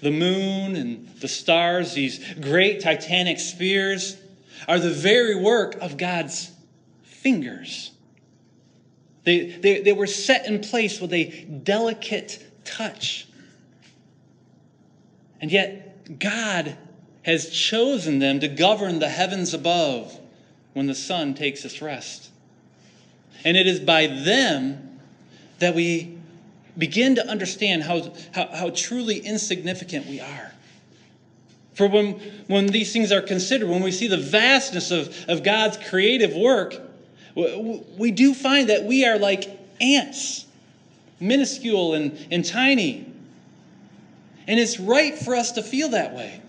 The 0.00 0.10
moon 0.10 0.74
and 0.74 1.08
the 1.20 1.28
stars, 1.28 1.94
these 1.94 2.34
great 2.34 2.80
titanic 2.80 3.38
spheres, 3.38 4.16
are 4.66 4.78
the 4.78 4.90
very 4.90 5.36
work 5.36 5.76
of 5.80 5.96
God's 5.96 6.50
fingers. 7.04 7.92
They, 9.24 9.46
they, 9.46 9.80
they 9.82 9.92
were 9.92 10.06
set 10.06 10.46
in 10.46 10.60
place 10.60 11.00
with 11.00 11.12
a 11.12 11.44
delicate 11.44 12.44
touch. 12.64 13.26
And 15.40 15.50
yet, 15.50 16.18
God 16.18 16.76
has 17.22 17.50
chosen 17.50 18.18
them 18.18 18.40
to 18.40 18.48
govern 18.48 18.98
the 18.98 19.08
heavens 19.08 19.54
above 19.54 20.18
when 20.72 20.86
the 20.86 20.94
sun 20.94 21.34
takes 21.34 21.64
its 21.64 21.80
rest. 21.80 22.30
And 23.44 23.56
it 23.56 23.66
is 23.66 23.80
by 23.80 24.06
them 24.06 25.00
that 25.58 25.74
we 25.74 26.18
begin 26.76 27.16
to 27.16 27.28
understand 27.28 27.82
how, 27.82 28.12
how, 28.34 28.46
how 28.48 28.70
truly 28.70 29.18
insignificant 29.18 30.06
we 30.06 30.20
are. 30.20 30.52
For 31.74 31.86
when, 31.86 32.20
when 32.48 32.66
these 32.66 32.92
things 32.92 33.12
are 33.12 33.22
considered, 33.22 33.68
when 33.68 33.82
we 33.82 33.92
see 33.92 34.08
the 34.08 34.16
vastness 34.16 34.90
of, 34.90 35.24
of 35.28 35.42
God's 35.42 35.76
creative 35.76 36.34
work, 36.34 36.74
We 37.34 38.10
do 38.10 38.34
find 38.34 38.68
that 38.68 38.84
we 38.84 39.04
are 39.06 39.18
like 39.18 39.44
ants, 39.80 40.46
minuscule 41.20 41.94
and, 41.94 42.18
and 42.30 42.44
tiny. 42.44 43.06
And 44.46 44.58
it's 44.58 44.78
right 44.78 45.16
for 45.16 45.34
us 45.34 45.52
to 45.52 45.62
feel 45.62 45.90
that 45.90 46.14
way. 46.14 46.40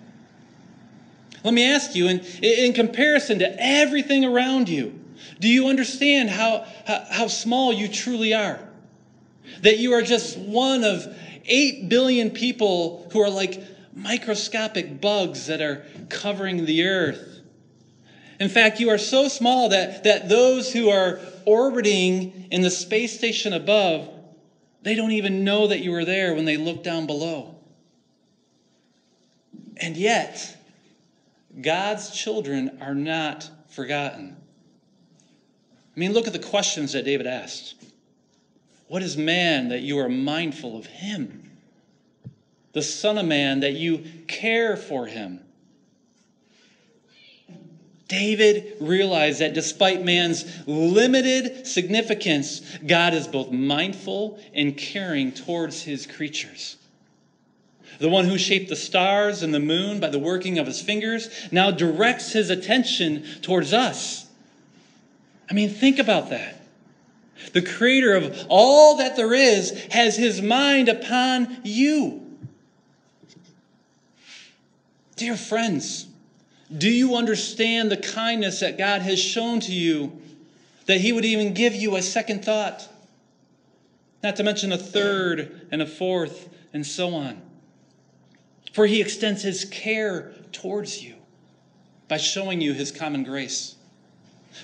Let 1.43 1.53
me 1.53 1.65
ask 1.65 1.95
you, 1.95 2.07
in, 2.07 2.19
in 2.41 2.73
comparison 2.73 3.39
to 3.39 3.55
everything 3.59 4.23
around 4.23 4.69
you, 4.69 4.99
do 5.39 5.47
you 5.47 5.67
understand 5.67 6.29
how, 6.29 6.65
how, 6.85 7.05
how 7.09 7.27
small 7.27 7.73
you 7.73 7.87
truly 7.87 8.33
are? 8.33 8.59
That 9.61 9.77
you 9.77 9.93
are 9.93 10.01
just 10.01 10.37
one 10.37 10.83
of 10.83 11.05
8 11.45 11.89
billion 11.89 12.31
people 12.31 13.07
who 13.11 13.21
are 13.21 13.29
like 13.29 13.61
microscopic 13.93 15.01
bugs 15.01 15.47
that 15.47 15.61
are 15.61 15.85
covering 16.09 16.65
the 16.65 16.85
earth. 16.85 17.32
In 18.43 18.49
fact, 18.49 18.81
you 18.81 18.89
are 18.89 18.97
so 18.97 19.29
small 19.29 19.69
that, 19.69 20.03
that 20.03 20.27
those 20.27 20.73
who 20.73 20.89
are 20.89 21.17
orbiting 21.45 22.49
in 22.51 22.61
the 22.61 22.69
space 22.69 23.17
station 23.17 23.53
above, 23.53 24.09
they 24.81 24.95
don't 24.95 25.13
even 25.13 25.45
know 25.45 25.67
that 25.67 25.79
you 25.79 25.93
are 25.93 26.03
there 26.03 26.35
when 26.35 26.43
they 26.43 26.57
look 26.57 26.83
down 26.83 27.07
below. 27.07 27.55
And 29.77 29.95
yet, 29.95 30.57
God's 31.61 32.11
children 32.11 32.79
are 32.81 32.93
not 32.93 33.49
forgotten. 33.69 34.35
I 35.95 35.99
mean, 35.99 36.11
look 36.11 36.27
at 36.27 36.33
the 36.33 36.39
questions 36.39 36.91
that 36.91 37.05
David 37.05 37.27
asked. 37.27 37.75
What 38.89 39.01
is 39.03 39.15
man 39.15 39.69
that 39.69 39.83
you 39.83 39.99
are 39.99 40.09
mindful 40.09 40.77
of 40.77 40.87
him? 40.87 41.49
The 42.73 42.81
Son 42.81 43.17
of 43.17 43.25
Man 43.25 43.61
that 43.61 43.75
you 43.75 44.03
care 44.27 44.75
for 44.75 45.07
him? 45.07 45.39
David 48.13 48.77
realized 48.79 49.39
that 49.39 49.55
despite 49.55 50.05
man's 50.05 50.45
limited 50.67 51.65
significance, 51.65 52.61
God 52.85 53.15
is 53.15 53.27
both 53.27 53.49
mindful 53.49 54.39
and 54.53 54.77
caring 54.77 55.31
towards 55.31 55.81
his 55.81 56.05
creatures. 56.05 56.77
The 57.97 58.09
one 58.09 58.25
who 58.25 58.37
shaped 58.37 58.69
the 58.69 58.75
stars 58.75 59.41
and 59.41 59.51
the 59.51 59.59
moon 59.59 59.99
by 59.99 60.09
the 60.09 60.19
working 60.19 60.59
of 60.59 60.67
his 60.67 60.79
fingers 60.79 61.27
now 61.51 61.71
directs 61.71 62.33
his 62.33 62.51
attention 62.51 63.25
towards 63.41 63.73
us. 63.73 64.27
I 65.49 65.55
mean, 65.55 65.69
think 65.69 65.97
about 65.97 66.29
that. 66.29 66.61
The 67.53 67.63
creator 67.63 68.13
of 68.13 68.45
all 68.47 68.97
that 68.97 69.15
there 69.15 69.33
is 69.33 69.71
has 69.89 70.15
his 70.15 70.39
mind 70.39 70.87
upon 70.87 71.61
you. 71.63 72.21
Dear 75.15 75.35
friends, 75.35 76.05
do 76.77 76.89
you 76.89 77.15
understand 77.15 77.91
the 77.91 77.97
kindness 77.97 78.61
that 78.61 78.77
God 78.77 79.01
has 79.01 79.19
shown 79.19 79.59
to 79.61 79.71
you? 79.71 80.21
That 80.85 80.99
He 80.99 81.11
would 81.11 81.25
even 81.25 81.53
give 81.53 81.75
you 81.75 81.95
a 81.95 82.01
second 82.01 82.43
thought? 82.43 82.87
Not 84.21 84.35
to 84.37 84.43
mention 84.43 84.71
a 84.71 84.77
third 84.77 85.67
and 85.71 85.81
a 85.81 85.85
fourth, 85.85 86.49
and 86.73 86.85
so 86.85 87.13
on. 87.13 87.41
For 88.73 88.85
He 88.87 89.01
extends 89.01 89.43
His 89.43 89.65
care 89.65 90.33
towards 90.51 91.03
you 91.03 91.15
by 92.07 92.17
showing 92.17 92.61
you 92.61 92.73
His 92.73 92.91
common 92.91 93.23
grace. 93.23 93.75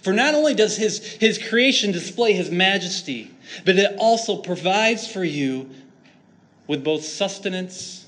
For 0.01 0.13
not 0.13 0.35
only 0.35 0.53
does 0.53 0.77
his, 0.77 0.99
his 0.99 1.37
creation 1.37 1.91
display 1.91 2.33
his 2.33 2.51
majesty, 2.51 3.31
but 3.65 3.75
it 3.77 3.95
also 3.97 4.37
provides 4.37 5.11
for 5.11 5.23
you 5.23 5.69
with 6.67 6.83
both 6.83 7.03
sustenance 7.03 8.05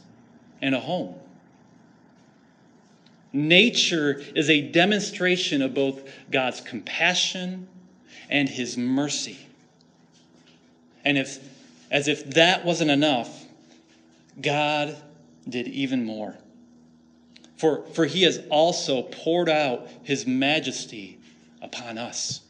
and 0.61 0.75
a 0.75 0.79
home. 0.79 1.15
Nature 3.33 4.21
is 4.35 4.49
a 4.49 4.61
demonstration 4.61 5.61
of 5.61 5.73
both 5.73 6.01
God's 6.29 6.61
compassion 6.61 7.67
and 8.29 8.49
his 8.49 8.77
mercy. 8.77 9.37
And 11.05 11.17
if, 11.17 11.39
as 11.89 12.07
if 12.07 12.31
that 12.31 12.65
wasn't 12.65 12.91
enough, 12.91 13.45
God 14.39 14.95
did 15.47 15.67
even 15.67 16.05
more. 16.05 16.35
For, 17.57 17.83
for 17.93 18.05
he 18.05 18.23
has 18.23 18.41
also 18.49 19.03
poured 19.03 19.49
out 19.49 19.87
his 20.03 20.25
majesty 20.25 21.19
upon 21.61 21.97
us. 21.97 22.41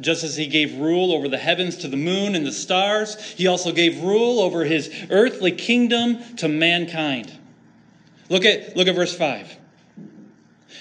Just 0.00 0.24
as 0.24 0.36
he 0.36 0.46
gave 0.46 0.76
rule 0.76 1.12
over 1.12 1.28
the 1.28 1.38
heavens 1.38 1.76
to 1.78 1.88
the 1.88 1.96
moon 1.96 2.34
and 2.34 2.44
the 2.44 2.52
stars, 2.52 3.14
he 3.32 3.46
also 3.46 3.72
gave 3.72 4.02
rule 4.02 4.40
over 4.40 4.64
his 4.64 4.92
earthly 5.08 5.52
kingdom 5.52 6.18
to 6.36 6.48
mankind. 6.48 7.32
Look 8.28 8.44
at, 8.44 8.76
look 8.76 8.88
at 8.88 8.94
verse 8.94 9.16
5. 9.16 9.56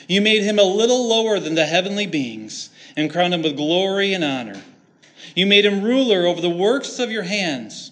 You 0.08 0.22
made 0.22 0.44
him 0.44 0.60
a 0.60 0.64
little 0.64 1.08
lower 1.08 1.40
than 1.40 1.56
the 1.56 1.66
heavenly 1.66 2.08
beings 2.08 2.70
and 2.96 3.12
crowned 3.12 3.34
him 3.34 3.42
with 3.42 3.58
glory 3.58 4.14
and 4.14 4.24
honor. 4.24 4.62
You 5.36 5.46
made 5.46 5.66
him 5.66 5.84
ruler 5.84 6.26
over 6.26 6.42
the 6.42 6.50
works 6.50 7.00
of 7.00 7.12
your 7.12 7.24
hands. 7.24 7.92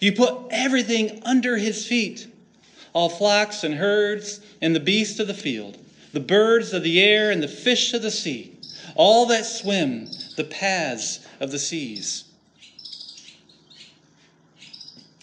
You 0.00 0.12
put 0.12 0.46
everything 0.50 1.22
under 1.24 1.56
his 1.56 1.86
feet 1.86 2.28
all 2.92 3.08
flocks 3.08 3.64
and 3.64 3.74
herds 3.74 4.40
and 4.60 4.74
the 4.74 4.80
beasts 4.80 5.18
of 5.18 5.26
the 5.26 5.34
field, 5.34 5.78
the 6.12 6.20
birds 6.20 6.72
of 6.72 6.82
the 6.82 7.02
air 7.02 7.30
and 7.30 7.42
the 7.42 7.48
fish 7.48 7.94
of 7.94 8.02
the 8.02 8.10
sea, 8.10 8.56
all 8.94 9.26
that 9.26 9.46
swim 9.46 10.06
the 10.36 10.44
paths 10.44 11.26
of 11.40 11.50
the 11.50 11.58
seas. 11.58 12.24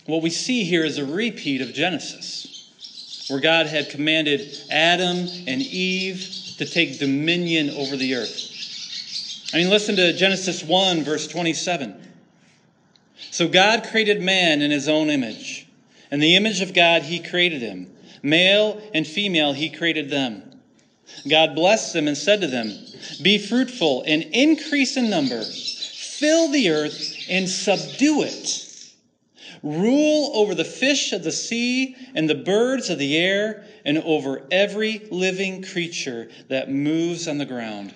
What 0.05 0.23
we 0.23 0.31
see 0.31 0.63
here 0.63 0.83
is 0.83 0.97
a 0.97 1.05
repeat 1.05 1.61
of 1.61 1.73
Genesis, 1.73 2.48
where 3.29 3.39
God 3.39 3.67
had 3.67 3.89
commanded 3.89 4.57
Adam 4.71 5.27
and 5.47 5.61
Eve 5.61 6.55
to 6.57 6.65
take 6.65 6.99
dominion 6.99 7.69
over 7.69 7.95
the 7.95 8.15
earth. 8.15 9.51
I 9.53 9.57
mean, 9.57 9.69
listen 9.69 9.95
to 9.95 10.13
Genesis 10.13 10.63
1, 10.63 11.03
verse 11.03 11.27
27. 11.27 12.07
So 13.31 13.47
God 13.47 13.83
created 13.83 14.21
man 14.21 14.61
in 14.61 14.71
his 14.71 14.89
own 14.89 15.09
image. 15.09 15.67
In 16.11 16.19
the 16.19 16.35
image 16.35 16.61
of 16.61 16.73
God, 16.73 17.03
he 17.03 17.19
created 17.19 17.61
him. 17.61 17.91
Male 18.23 18.81
and 18.93 19.05
female, 19.05 19.53
he 19.53 19.69
created 19.69 20.09
them. 20.09 20.43
God 21.27 21.55
blessed 21.55 21.93
them 21.93 22.07
and 22.07 22.17
said 22.17 22.41
to 22.41 22.47
them, 22.47 22.73
Be 23.21 23.37
fruitful 23.37 24.03
and 24.05 24.23
increase 24.23 24.97
in 24.97 25.09
number, 25.09 25.43
fill 25.43 26.51
the 26.51 26.69
earth 26.69 27.15
and 27.29 27.47
subdue 27.47 28.23
it. 28.23 28.68
Rule 29.61 30.31
over 30.35 30.55
the 30.55 30.65
fish 30.65 31.11
of 31.11 31.23
the 31.23 31.31
sea 31.31 31.95
and 32.15 32.29
the 32.29 32.35
birds 32.35 32.89
of 32.89 32.97
the 32.97 33.17
air 33.17 33.65
and 33.85 33.97
over 33.99 34.47
every 34.51 35.07
living 35.11 35.63
creature 35.63 36.29
that 36.47 36.71
moves 36.71 37.27
on 37.27 37.37
the 37.37 37.45
ground. 37.45 37.93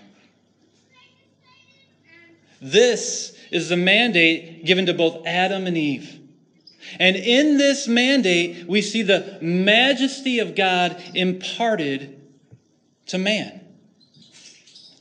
This 2.62 3.36
is 3.52 3.70
the 3.70 3.78
mandate 3.78 4.66
given 4.66 4.86
to 4.86 4.94
both 4.94 5.26
Adam 5.26 5.68
and 5.68 5.78
Eve. 5.78 6.20
And 7.00 7.16
in 7.16 7.58
this 7.58 7.88
mandate, 7.88 8.68
we 8.68 8.82
see 8.82 9.02
the 9.02 9.38
majesty 9.42 10.40
of 10.40 10.56
God 10.56 11.02
imparted 11.14 12.22
to 13.08 13.18
man. 13.18 13.62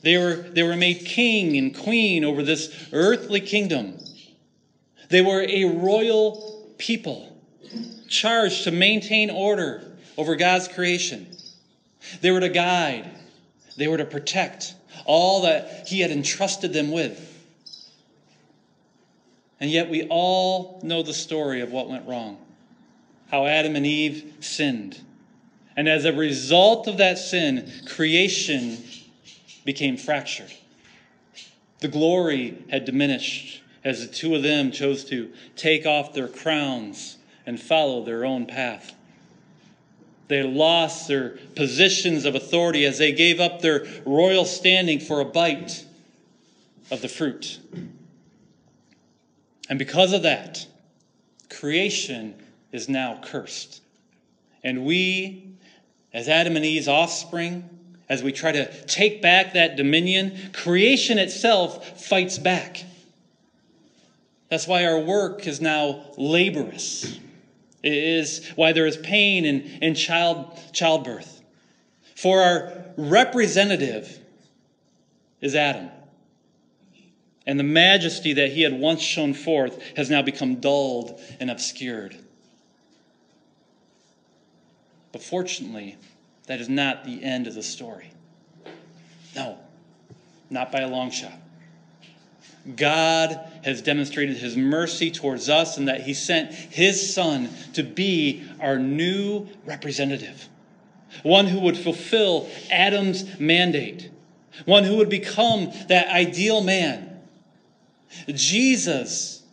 They 0.01 0.17
were, 0.17 0.35
they 0.35 0.63
were 0.63 0.75
made 0.75 1.05
king 1.05 1.57
and 1.57 1.75
queen 1.75 2.25
over 2.25 2.43
this 2.43 2.89
earthly 2.91 3.39
kingdom. 3.39 4.02
They 5.13 5.21
were 5.21 5.45
a 5.47 5.65
royal 5.65 6.73
people 6.79 7.37
charged 8.09 8.63
to 8.63 8.71
maintain 8.71 9.29
order 9.29 9.83
over 10.17 10.35
God's 10.35 10.67
creation. 10.67 11.27
They 12.21 12.31
were 12.31 12.39
to 12.39 12.49
guide, 12.49 13.07
they 13.77 13.87
were 13.87 13.97
to 13.97 14.05
protect 14.05 14.73
all 15.05 15.43
that 15.43 15.87
He 15.87 15.99
had 15.99 16.09
entrusted 16.09 16.73
them 16.73 16.91
with. 16.91 17.29
And 19.59 19.69
yet, 19.69 19.87
we 19.87 20.07
all 20.09 20.79
know 20.81 21.03
the 21.03 21.13
story 21.13 21.61
of 21.61 21.71
what 21.71 21.87
went 21.87 22.07
wrong 22.07 22.39
how 23.29 23.45
Adam 23.45 23.75
and 23.75 23.85
Eve 23.85 24.33
sinned. 24.39 24.99
And 25.77 25.87
as 25.87 26.05
a 26.05 26.13
result 26.13 26.87
of 26.87 26.97
that 26.97 27.19
sin, 27.19 27.71
creation 27.85 28.83
became 29.63 29.95
fractured. 29.95 30.51
The 31.81 31.87
glory 31.87 32.57
had 32.71 32.85
diminished 32.85 33.62
as 33.83 34.05
the 34.05 34.13
two 34.13 34.35
of 34.35 34.43
them 34.43 34.71
chose 34.71 35.03
to 35.05 35.31
take 35.55 35.85
off 35.85 36.13
their 36.13 36.27
crowns 36.27 37.17
and 37.45 37.59
follow 37.59 38.03
their 38.03 38.25
own 38.25 38.45
path. 38.45 38.93
They 40.29 40.41
lost 40.41 41.07
their 41.07 41.37
positions 41.55 42.25
of 42.25 42.33
authority 42.33 42.85
as 42.85 42.97
they 42.97 43.11
gave 43.11 43.39
up 43.39 43.61
their 43.61 43.85
royal 44.05 44.45
standing 44.45 44.99
for 44.99 45.19
a 45.19 45.25
bite 45.25 45.85
of 46.89 47.01
the 47.01 47.09
fruit. 47.09 47.59
And 49.69 49.77
because 49.77 50.13
of 50.13 50.23
that, 50.23 50.65
creation 51.49 52.35
is 52.71 52.87
now 52.87 53.19
cursed. 53.23 53.81
And 54.63 54.85
we, 54.85 55.55
as 56.13 56.29
Adam 56.29 56.55
and 56.55 56.65
Eve's 56.65 56.87
offspring, 56.87 57.69
as 58.09 58.23
we 58.23 58.31
try 58.31 58.51
to 58.51 58.85
take 58.85 59.21
back 59.21 59.53
that 59.53 59.75
dominion, 59.75 60.37
creation 60.53 61.17
itself 61.17 62.01
fights 62.01 62.37
back. 62.37 62.85
That's 64.53 64.67
why 64.67 64.85
our 64.85 64.99
work 64.99 65.47
is 65.47 65.59
now 65.59 66.05
laborious. 66.15 67.17
It 67.81 67.91
is 67.91 68.51
why 68.55 68.71
there 68.71 68.85
is 68.85 68.97
pain 68.97 69.45
in, 69.45 69.61
in 69.81 69.95
child, 69.95 70.59
childbirth. 70.71 71.41
For 72.15 72.39
our 72.39 72.85
representative 72.95 74.19
is 75.41 75.55
Adam. 75.55 75.89
And 77.47 77.59
the 77.59 77.63
majesty 77.63 78.33
that 78.33 78.51
he 78.51 78.61
had 78.61 78.73
once 78.73 79.01
shown 79.01 79.33
forth 79.33 79.81
has 79.97 80.11
now 80.11 80.21
become 80.21 80.57
dulled 80.57 81.19
and 81.39 81.49
obscured. 81.49 82.15
But 85.11 85.23
fortunately, 85.23 85.97
that 86.45 86.61
is 86.61 86.69
not 86.69 87.05
the 87.05 87.23
end 87.23 87.47
of 87.47 87.55
the 87.55 87.63
story. 87.63 88.11
No, 89.35 89.57
not 90.51 90.71
by 90.71 90.81
a 90.81 90.87
long 90.87 91.09
shot. 91.09 91.33
God 92.75 93.39
has 93.63 93.81
demonstrated 93.81 94.37
his 94.37 94.55
mercy 94.55 95.11
towards 95.11 95.49
us 95.49 95.77
and 95.77 95.87
that 95.87 96.01
he 96.01 96.13
sent 96.13 96.53
his 96.53 97.13
son 97.13 97.49
to 97.73 97.83
be 97.83 98.43
our 98.59 98.79
new 98.79 99.47
representative, 99.65 100.47
one 101.23 101.47
who 101.47 101.59
would 101.59 101.77
fulfill 101.77 102.49
Adam's 102.71 103.37
mandate, 103.39 104.09
one 104.65 104.85
who 104.85 104.95
would 104.95 105.09
become 105.09 105.71
that 105.89 106.07
ideal 106.07 106.61
man. 106.61 107.21
Jesus, 108.27 109.43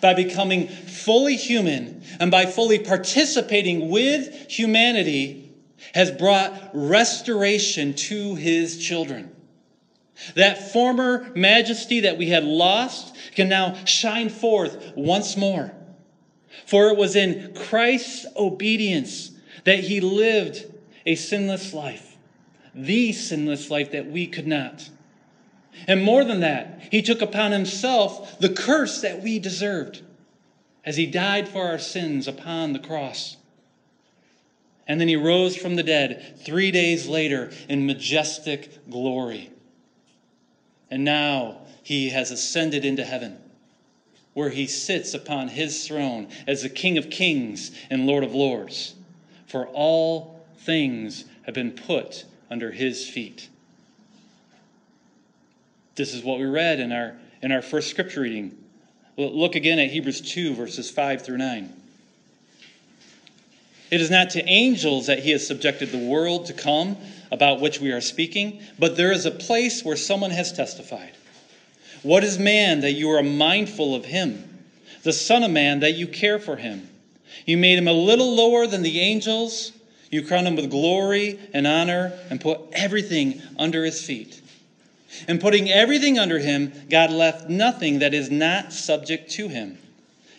by 0.00 0.14
becoming 0.14 0.68
fully 0.68 1.36
human 1.36 2.02
and 2.20 2.30
by 2.30 2.46
fully 2.46 2.78
participating 2.78 3.90
with 3.90 4.50
humanity, 4.50 5.50
has 5.94 6.10
brought 6.10 6.70
restoration 6.72 7.94
to 7.94 8.36
his 8.36 8.78
children. 8.78 9.34
That 10.34 10.72
former 10.72 11.30
majesty 11.34 12.00
that 12.00 12.18
we 12.18 12.28
had 12.28 12.44
lost 12.44 13.14
can 13.34 13.48
now 13.48 13.74
shine 13.84 14.28
forth 14.28 14.92
once 14.96 15.36
more. 15.36 15.72
For 16.66 16.88
it 16.88 16.96
was 16.96 17.16
in 17.16 17.54
Christ's 17.54 18.26
obedience 18.36 19.32
that 19.64 19.80
he 19.80 20.00
lived 20.00 20.66
a 21.06 21.14
sinless 21.14 21.72
life, 21.72 22.16
the 22.74 23.12
sinless 23.12 23.70
life 23.70 23.90
that 23.92 24.10
we 24.10 24.26
could 24.26 24.46
not. 24.46 24.88
And 25.86 26.02
more 26.02 26.24
than 26.24 26.40
that, 26.40 26.88
he 26.90 27.02
took 27.02 27.22
upon 27.22 27.52
himself 27.52 28.38
the 28.38 28.48
curse 28.48 29.00
that 29.00 29.22
we 29.22 29.38
deserved 29.38 30.02
as 30.84 30.96
he 30.96 31.06
died 31.06 31.48
for 31.48 31.66
our 31.66 31.78
sins 31.78 32.28
upon 32.28 32.72
the 32.72 32.78
cross. 32.78 33.36
And 34.86 35.00
then 35.00 35.08
he 35.08 35.16
rose 35.16 35.56
from 35.56 35.76
the 35.76 35.82
dead 35.82 36.38
three 36.44 36.70
days 36.70 37.06
later 37.06 37.52
in 37.68 37.86
majestic 37.86 38.90
glory. 38.90 39.51
And 40.92 41.04
now 41.04 41.56
he 41.82 42.10
has 42.10 42.30
ascended 42.30 42.84
into 42.84 43.02
heaven, 43.02 43.38
where 44.34 44.50
he 44.50 44.66
sits 44.66 45.14
upon 45.14 45.48
his 45.48 45.86
throne 45.86 46.28
as 46.46 46.60
the 46.60 46.68
King 46.68 46.98
of 46.98 47.08
kings 47.08 47.70
and 47.88 48.06
Lord 48.06 48.22
of 48.22 48.34
lords. 48.34 48.94
For 49.46 49.66
all 49.68 50.44
things 50.58 51.24
have 51.44 51.54
been 51.54 51.70
put 51.70 52.26
under 52.50 52.70
his 52.70 53.08
feet. 53.08 53.48
This 55.94 56.12
is 56.12 56.22
what 56.22 56.38
we 56.38 56.44
read 56.44 56.78
in 56.78 56.92
our, 56.92 57.14
in 57.40 57.52
our 57.52 57.62
first 57.62 57.88
scripture 57.88 58.20
reading. 58.20 58.54
Look 59.16 59.54
again 59.54 59.78
at 59.78 59.88
Hebrews 59.88 60.20
2, 60.20 60.54
verses 60.54 60.90
5 60.90 61.22
through 61.22 61.38
9. 61.38 61.72
It 63.90 64.00
is 64.02 64.10
not 64.10 64.28
to 64.30 64.44
angels 64.44 65.06
that 65.06 65.20
he 65.20 65.30
has 65.30 65.46
subjected 65.46 65.90
the 65.90 66.06
world 66.06 66.44
to 66.46 66.52
come 66.52 66.98
about 67.32 67.60
which 67.60 67.80
we 67.80 67.90
are 67.90 68.00
speaking, 68.02 68.60
but 68.78 68.96
there 68.96 69.10
is 69.10 69.24
a 69.24 69.30
place 69.30 69.82
where 69.82 69.96
someone 69.96 70.30
has 70.30 70.52
testified. 70.52 71.12
What 72.02 72.22
is 72.22 72.38
man 72.38 72.82
that 72.82 72.92
you 72.92 73.10
are 73.10 73.22
mindful 73.22 73.94
of 73.94 74.04
him? 74.04 74.64
The 75.02 75.14
Son 75.14 75.42
of 75.42 75.50
Man 75.50 75.80
that 75.80 75.94
you 75.94 76.06
care 76.06 76.38
for 76.38 76.56
him. 76.56 76.88
You 77.46 77.56
made 77.56 77.78
him 77.78 77.88
a 77.88 77.92
little 77.92 78.34
lower 78.36 78.66
than 78.66 78.82
the 78.82 79.00
angels. 79.00 79.72
You 80.10 80.22
crowned 80.22 80.46
him 80.46 80.56
with 80.56 80.70
glory 80.70 81.40
and 81.54 81.66
honor 81.66 82.12
and 82.28 82.38
put 82.38 82.60
everything 82.72 83.40
under 83.58 83.82
his 83.82 84.04
feet. 84.04 84.42
And 85.26 85.40
putting 85.40 85.70
everything 85.70 86.18
under 86.18 86.38
him, 86.38 86.72
God 86.90 87.10
left 87.10 87.48
nothing 87.48 88.00
that 88.00 88.12
is 88.12 88.30
not 88.30 88.74
subject 88.74 89.30
to 89.32 89.48
him. 89.48 89.78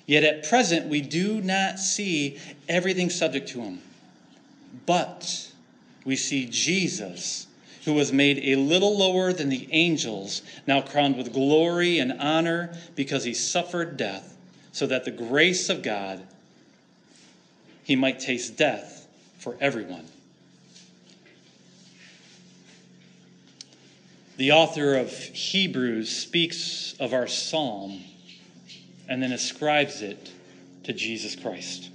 Yet 0.06 0.24
at 0.24 0.48
present, 0.48 0.90
we 0.90 1.02
do 1.02 1.42
not 1.42 1.80
see 1.80 2.38
everything 2.70 3.10
subject 3.10 3.50
to 3.50 3.62
him. 3.62 3.82
But 4.86 5.53
we 6.06 6.16
see 6.16 6.46
Jesus, 6.46 7.48
who 7.86 7.94
was 7.94 8.12
made 8.12 8.40
a 8.40 8.56
little 8.56 8.98
lower 8.98 9.34
than 9.34 9.50
the 9.50 9.68
angels, 9.72 10.42
now 10.68 10.82
crowned 10.82 11.18
with 11.18 11.34
glory 11.34 12.00
and 12.00 12.14
honor 12.20 12.78
because 12.96 13.24
he 13.24 13.34
suffered 13.34 13.98
death, 13.98 14.36
so 14.72 14.88
that 14.88 15.06
the 15.06 15.12
grace 15.12 15.70
of 15.70 15.84
God 15.84 16.26
he 17.84 17.96
might 17.96 18.20
taste 18.20 18.58
death 18.58 19.08
for 19.38 19.58
everyone. 19.60 20.08
The 24.38 24.52
author 24.54 24.96
of 24.96 25.12
Hebrews 25.12 26.10
speaks 26.10 26.96
of 27.00 27.14
our 27.14 27.28
psalm 27.28 28.02
and 29.08 29.22
then 29.22 29.32
ascribes 29.32 30.02
it 30.02 30.32
to 30.86 30.94
Jesus 30.94 31.36
Christ. 31.36 31.90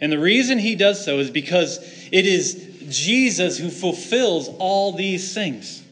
And 0.00 0.12
the 0.12 0.18
reason 0.18 0.58
he 0.58 0.74
does 0.74 1.04
so 1.04 1.18
is 1.18 1.30
because 1.30 1.78
it 2.12 2.26
is 2.26 2.66
Jesus 2.88 3.58
who 3.58 3.70
fulfills 3.70 4.48
all 4.58 4.92
these 4.92 5.34
things. 5.34 5.82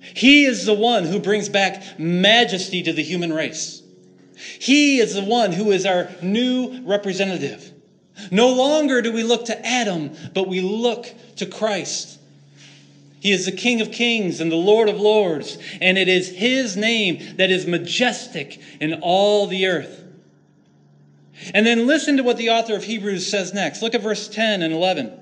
He 0.00 0.46
is 0.46 0.64
the 0.64 0.74
one 0.74 1.04
who 1.04 1.18
brings 1.18 1.48
back 1.48 1.98
majesty 1.98 2.82
to 2.82 2.92
the 2.92 3.02
human 3.02 3.32
race. 3.32 3.82
He 4.58 4.98
is 4.98 5.14
the 5.14 5.24
one 5.24 5.52
who 5.52 5.72
is 5.72 5.84
our 5.84 6.10
new 6.22 6.80
representative. 6.84 7.72
No 8.30 8.52
longer 8.54 9.02
do 9.02 9.12
we 9.12 9.22
look 9.22 9.46
to 9.46 9.66
Adam, 9.66 10.12
but 10.32 10.48
we 10.48 10.60
look 10.60 11.12
to 11.36 11.46
Christ. 11.46 12.18
He 13.20 13.32
is 13.32 13.44
the 13.44 13.52
King 13.52 13.80
of 13.80 13.90
kings 13.90 14.40
and 14.40 14.50
the 14.50 14.56
Lord 14.56 14.88
of 14.88 15.00
lords, 15.00 15.58
and 15.80 15.98
it 15.98 16.08
is 16.08 16.30
His 16.30 16.76
name 16.76 17.36
that 17.36 17.50
is 17.50 17.66
majestic 17.66 18.60
in 18.80 18.94
all 19.02 19.46
the 19.46 19.66
earth. 19.66 20.05
And 21.54 21.66
then 21.66 21.86
listen 21.86 22.16
to 22.16 22.22
what 22.22 22.36
the 22.36 22.50
author 22.50 22.74
of 22.74 22.84
Hebrews 22.84 23.28
says 23.28 23.52
next. 23.52 23.82
Look 23.82 23.94
at 23.94 24.00
verse 24.00 24.28
10 24.28 24.62
and 24.62 24.72
11. 24.72 25.12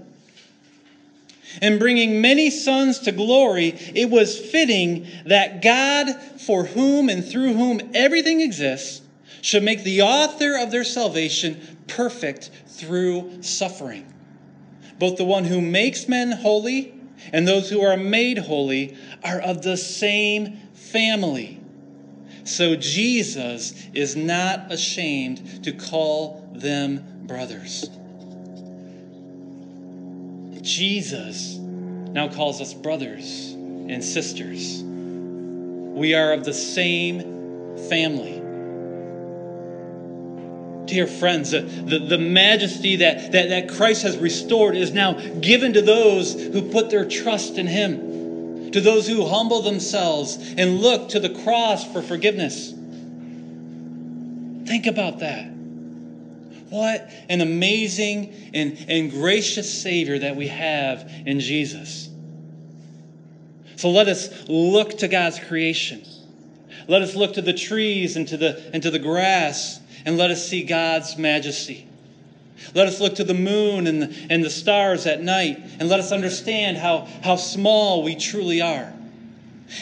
In 1.63 1.79
bringing 1.79 2.21
many 2.21 2.51
sons 2.51 2.99
to 3.01 3.13
glory, 3.13 3.69
it 3.95 4.11
was 4.11 4.39
fitting 4.39 5.07
that 5.27 5.63
God, 5.63 6.15
for 6.41 6.65
whom 6.65 7.09
and 7.09 7.25
through 7.25 7.55
whom 7.55 7.81
everything 7.95 8.41
exists, 8.41 9.03
should 9.41 9.63
make 9.63 9.85
the 9.85 10.03
author 10.03 10.57
of 10.57 10.71
their 10.71 10.85
salvation 10.85 11.79
perfect 11.87 12.51
through 12.67 13.43
suffering. 13.43 14.13
Both 14.99 15.17
the 15.17 15.25
one 15.25 15.45
who 15.45 15.61
makes 15.61 16.09
men 16.09 16.33
holy 16.33 16.95
and 17.33 17.47
those 17.47 17.71
who 17.71 17.83
are 17.83 17.97
made 17.97 18.39
holy 18.39 18.97
are 19.23 19.41
of 19.41 19.63
the 19.63 19.77
same 19.77 20.59
family. 20.75 21.61
So 22.45 22.77
Jesus 22.77 23.75
is 23.95 24.17
not 24.17 24.71
ashamed 24.71 25.65
to 25.65 25.73
call 25.73 26.47
them 26.53 27.23
brothers. 27.27 27.89
Jesus 30.61 31.57
now 31.57 32.29
calls 32.29 32.61
us 32.61 32.73
brothers 32.75 33.53
and 33.53 34.05
sisters. 34.05 34.83
We 34.83 36.15
are 36.15 36.33
of 36.33 36.45
the 36.45 36.55
same 36.55 37.21
family. 37.89 38.41
Dear 40.87 41.07
friends, 41.07 41.51
the, 41.53 41.61
the, 41.61 41.99
the, 41.99 42.19
majesty 42.19 42.97
that, 42.97 43.33
that, 43.33 43.49
that 43.49 43.69
Christ 43.71 44.03
has 44.03 44.19
restored 44.19 44.77
is 44.77 44.93
now 44.93 45.15
given 45.41 45.73
to 45.73 45.83
those 45.83 46.35
who 46.35 46.71
put 46.71 46.91
their 46.91 47.09
trust 47.09 47.57
in 47.57 47.67
Him 47.67 48.15
to 48.75 48.81
those 48.81 49.07
who 49.07 49.25
humble 49.25 49.63
themselves 49.63 50.37
and 50.59 50.81
look 50.81 51.11
to 51.11 51.21
the 51.21 51.31
cross 51.45 51.85
for 51.93 52.03
forgiveness. 52.03 52.73
Think 54.67 54.87
about 54.87 55.21
that. 55.21 55.45
What 56.71 57.09
an 57.29 57.41
amazing 57.41 58.51
and, 58.53 58.77
and 58.89 59.13
gracious 59.13 59.81
Savior 59.81 60.19
that 60.19 60.35
we 60.35 60.49
have 60.49 61.09
in 61.25 61.39
Jesus. 61.39 62.09
So 63.77 63.91
let 63.91 64.09
us 64.09 64.49
look 64.49 64.99
to 64.99 65.07
God's 65.07 65.39
creation. 65.39 66.05
Let 66.89 67.03
us 67.03 67.15
look 67.15 67.35
to 67.35 67.43
the 67.43 67.53
trees 67.53 68.17
and 68.17 68.27
to 68.27 68.37
the, 68.37 68.71
and 68.75 68.83
to 68.83 68.91
the 68.91 68.99
grass, 68.99 69.79
and 70.05 70.19
let 70.19 70.33
us 70.33 70.49
see 70.49 70.65
God's 70.65 71.17
majesty. 71.17 71.87
Let 72.75 72.87
us 72.87 73.01
look 73.01 73.17
to 73.17 73.25
the 73.25 73.35
moon 73.35 73.87
and 73.87 74.03
the, 74.03 74.27
and 74.31 74.45
the 74.45 74.51
stars 74.51 75.07
at 75.07 75.23
night, 75.23 75.59
and 75.79 75.89
let 75.89 76.01
us 76.01 76.13
understand 76.13 76.77
how, 76.77 77.09
how 77.23 77.37
small 77.37 78.03
we 78.03 78.15
truly 78.15 78.61
are. 78.61 78.93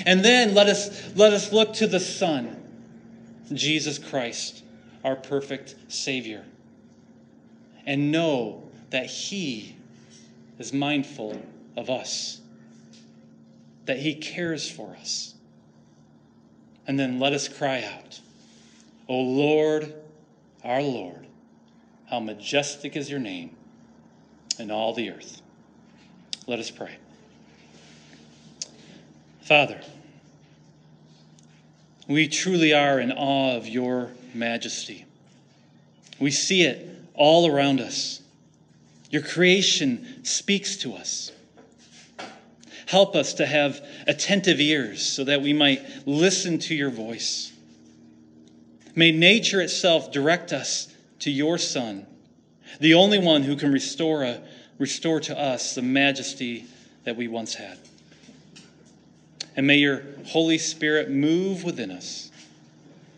And 0.06 0.24
then 0.24 0.54
let 0.54 0.68
us, 0.68 1.14
let 1.16 1.32
us 1.32 1.52
look 1.52 1.74
to 1.74 1.86
the 1.86 2.00
Son, 2.00 2.56
Jesus 3.52 3.98
Christ, 3.98 4.62
our 5.04 5.16
perfect 5.16 5.74
Savior, 5.88 6.44
and 7.84 8.10
know 8.10 8.62
that 8.90 9.06
He 9.06 9.76
is 10.58 10.72
mindful 10.72 11.42
of 11.76 11.90
us, 11.90 12.40
that 13.86 13.98
He 13.98 14.14
cares 14.14 14.70
for 14.70 14.96
us. 15.00 15.34
And 16.86 16.98
then 16.98 17.20
let 17.20 17.32
us 17.32 17.48
cry 17.48 17.84
out, 17.84 18.20
O 19.08 19.16
Lord, 19.16 19.94
our 20.64 20.82
Lord 20.82 21.26
how 22.12 22.20
majestic 22.20 22.94
is 22.94 23.08
your 23.08 23.18
name 23.18 23.56
in 24.58 24.70
all 24.70 24.92
the 24.92 25.08
earth. 25.08 25.40
Let 26.46 26.58
us 26.58 26.70
pray. 26.70 26.94
Father, 29.40 29.80
We 32.06 32.28
truly 32.28 32.74
are 32.74 33.00
in 33.00 33.12
awe 33.12 33.56
of 33.56 33.66
your 33.66 34.10
majesty. 34.34 35.06
We 36.18 36.30
see 36.30 36.64
it 36.64 36.86
all 37.14 37.46
around 37.50 37.80
us. 37.80 38.20
Your 39.08 39.22
creation 39.22 40.22
speaks 40.22 40.76
to 40.78 40.92
us. 40.94 41.32
Help 42.86 43.16
us 43.16 43.32
to 43.34 43.46
have 43.46 43.80
attentive 44.06 44.60
ears 44.60 45.00
so 45.00 45.24
that 45.24 45.40
we 45.40 45.54
might 45.54 45.80
listen 46.04 46.58
to 46.58 46.74
your 46.74 46.90
voice. 46.90 47.52
May 48.94 49.12
nature 49.12 49.62
itself 49.62 50.12
direct 50.12 50.52
us 50.52 50.91
to 51.22 51.30
your 51.30 51.56
Son, 51.56 52.04
the 52.80 52.94
only 52.94 53.18
one 53.18 53.44
who 53.44 53.54
can 53.54 53.72
restore, 53.72 54.24
a, 54.24 54.42
restore 54.78 55.20
to 55.20 55.38
us 55.38 55.76
the 55.76 55.82
majesty 55.82 56.66
that 57.04 57.16
we 57.16 57.28
once 57.28 57.54
had. 57.54 57.78
And 59.56 59.66
may 59.66 59.76
your 59.76 60.02
Holy 60.26 60.58
Spirit 60.58 61.10
move 61.10 61.62
within 61.62 61.92
us 61.92 62.30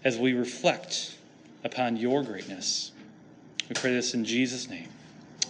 as 0.04 0.18
we 0.18 0.34
reflect 0.34 1.16
upon 1.64 1.96
your 1.96 2.22
greatness. 2.22 2.92
We 3.68 3.74
pray 3.74 3.94
this 3.94 4.12
in 4.12 4.26
Jesus' 4.26 4.68
name. 4.68 4.88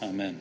Amen. 0.01 0.39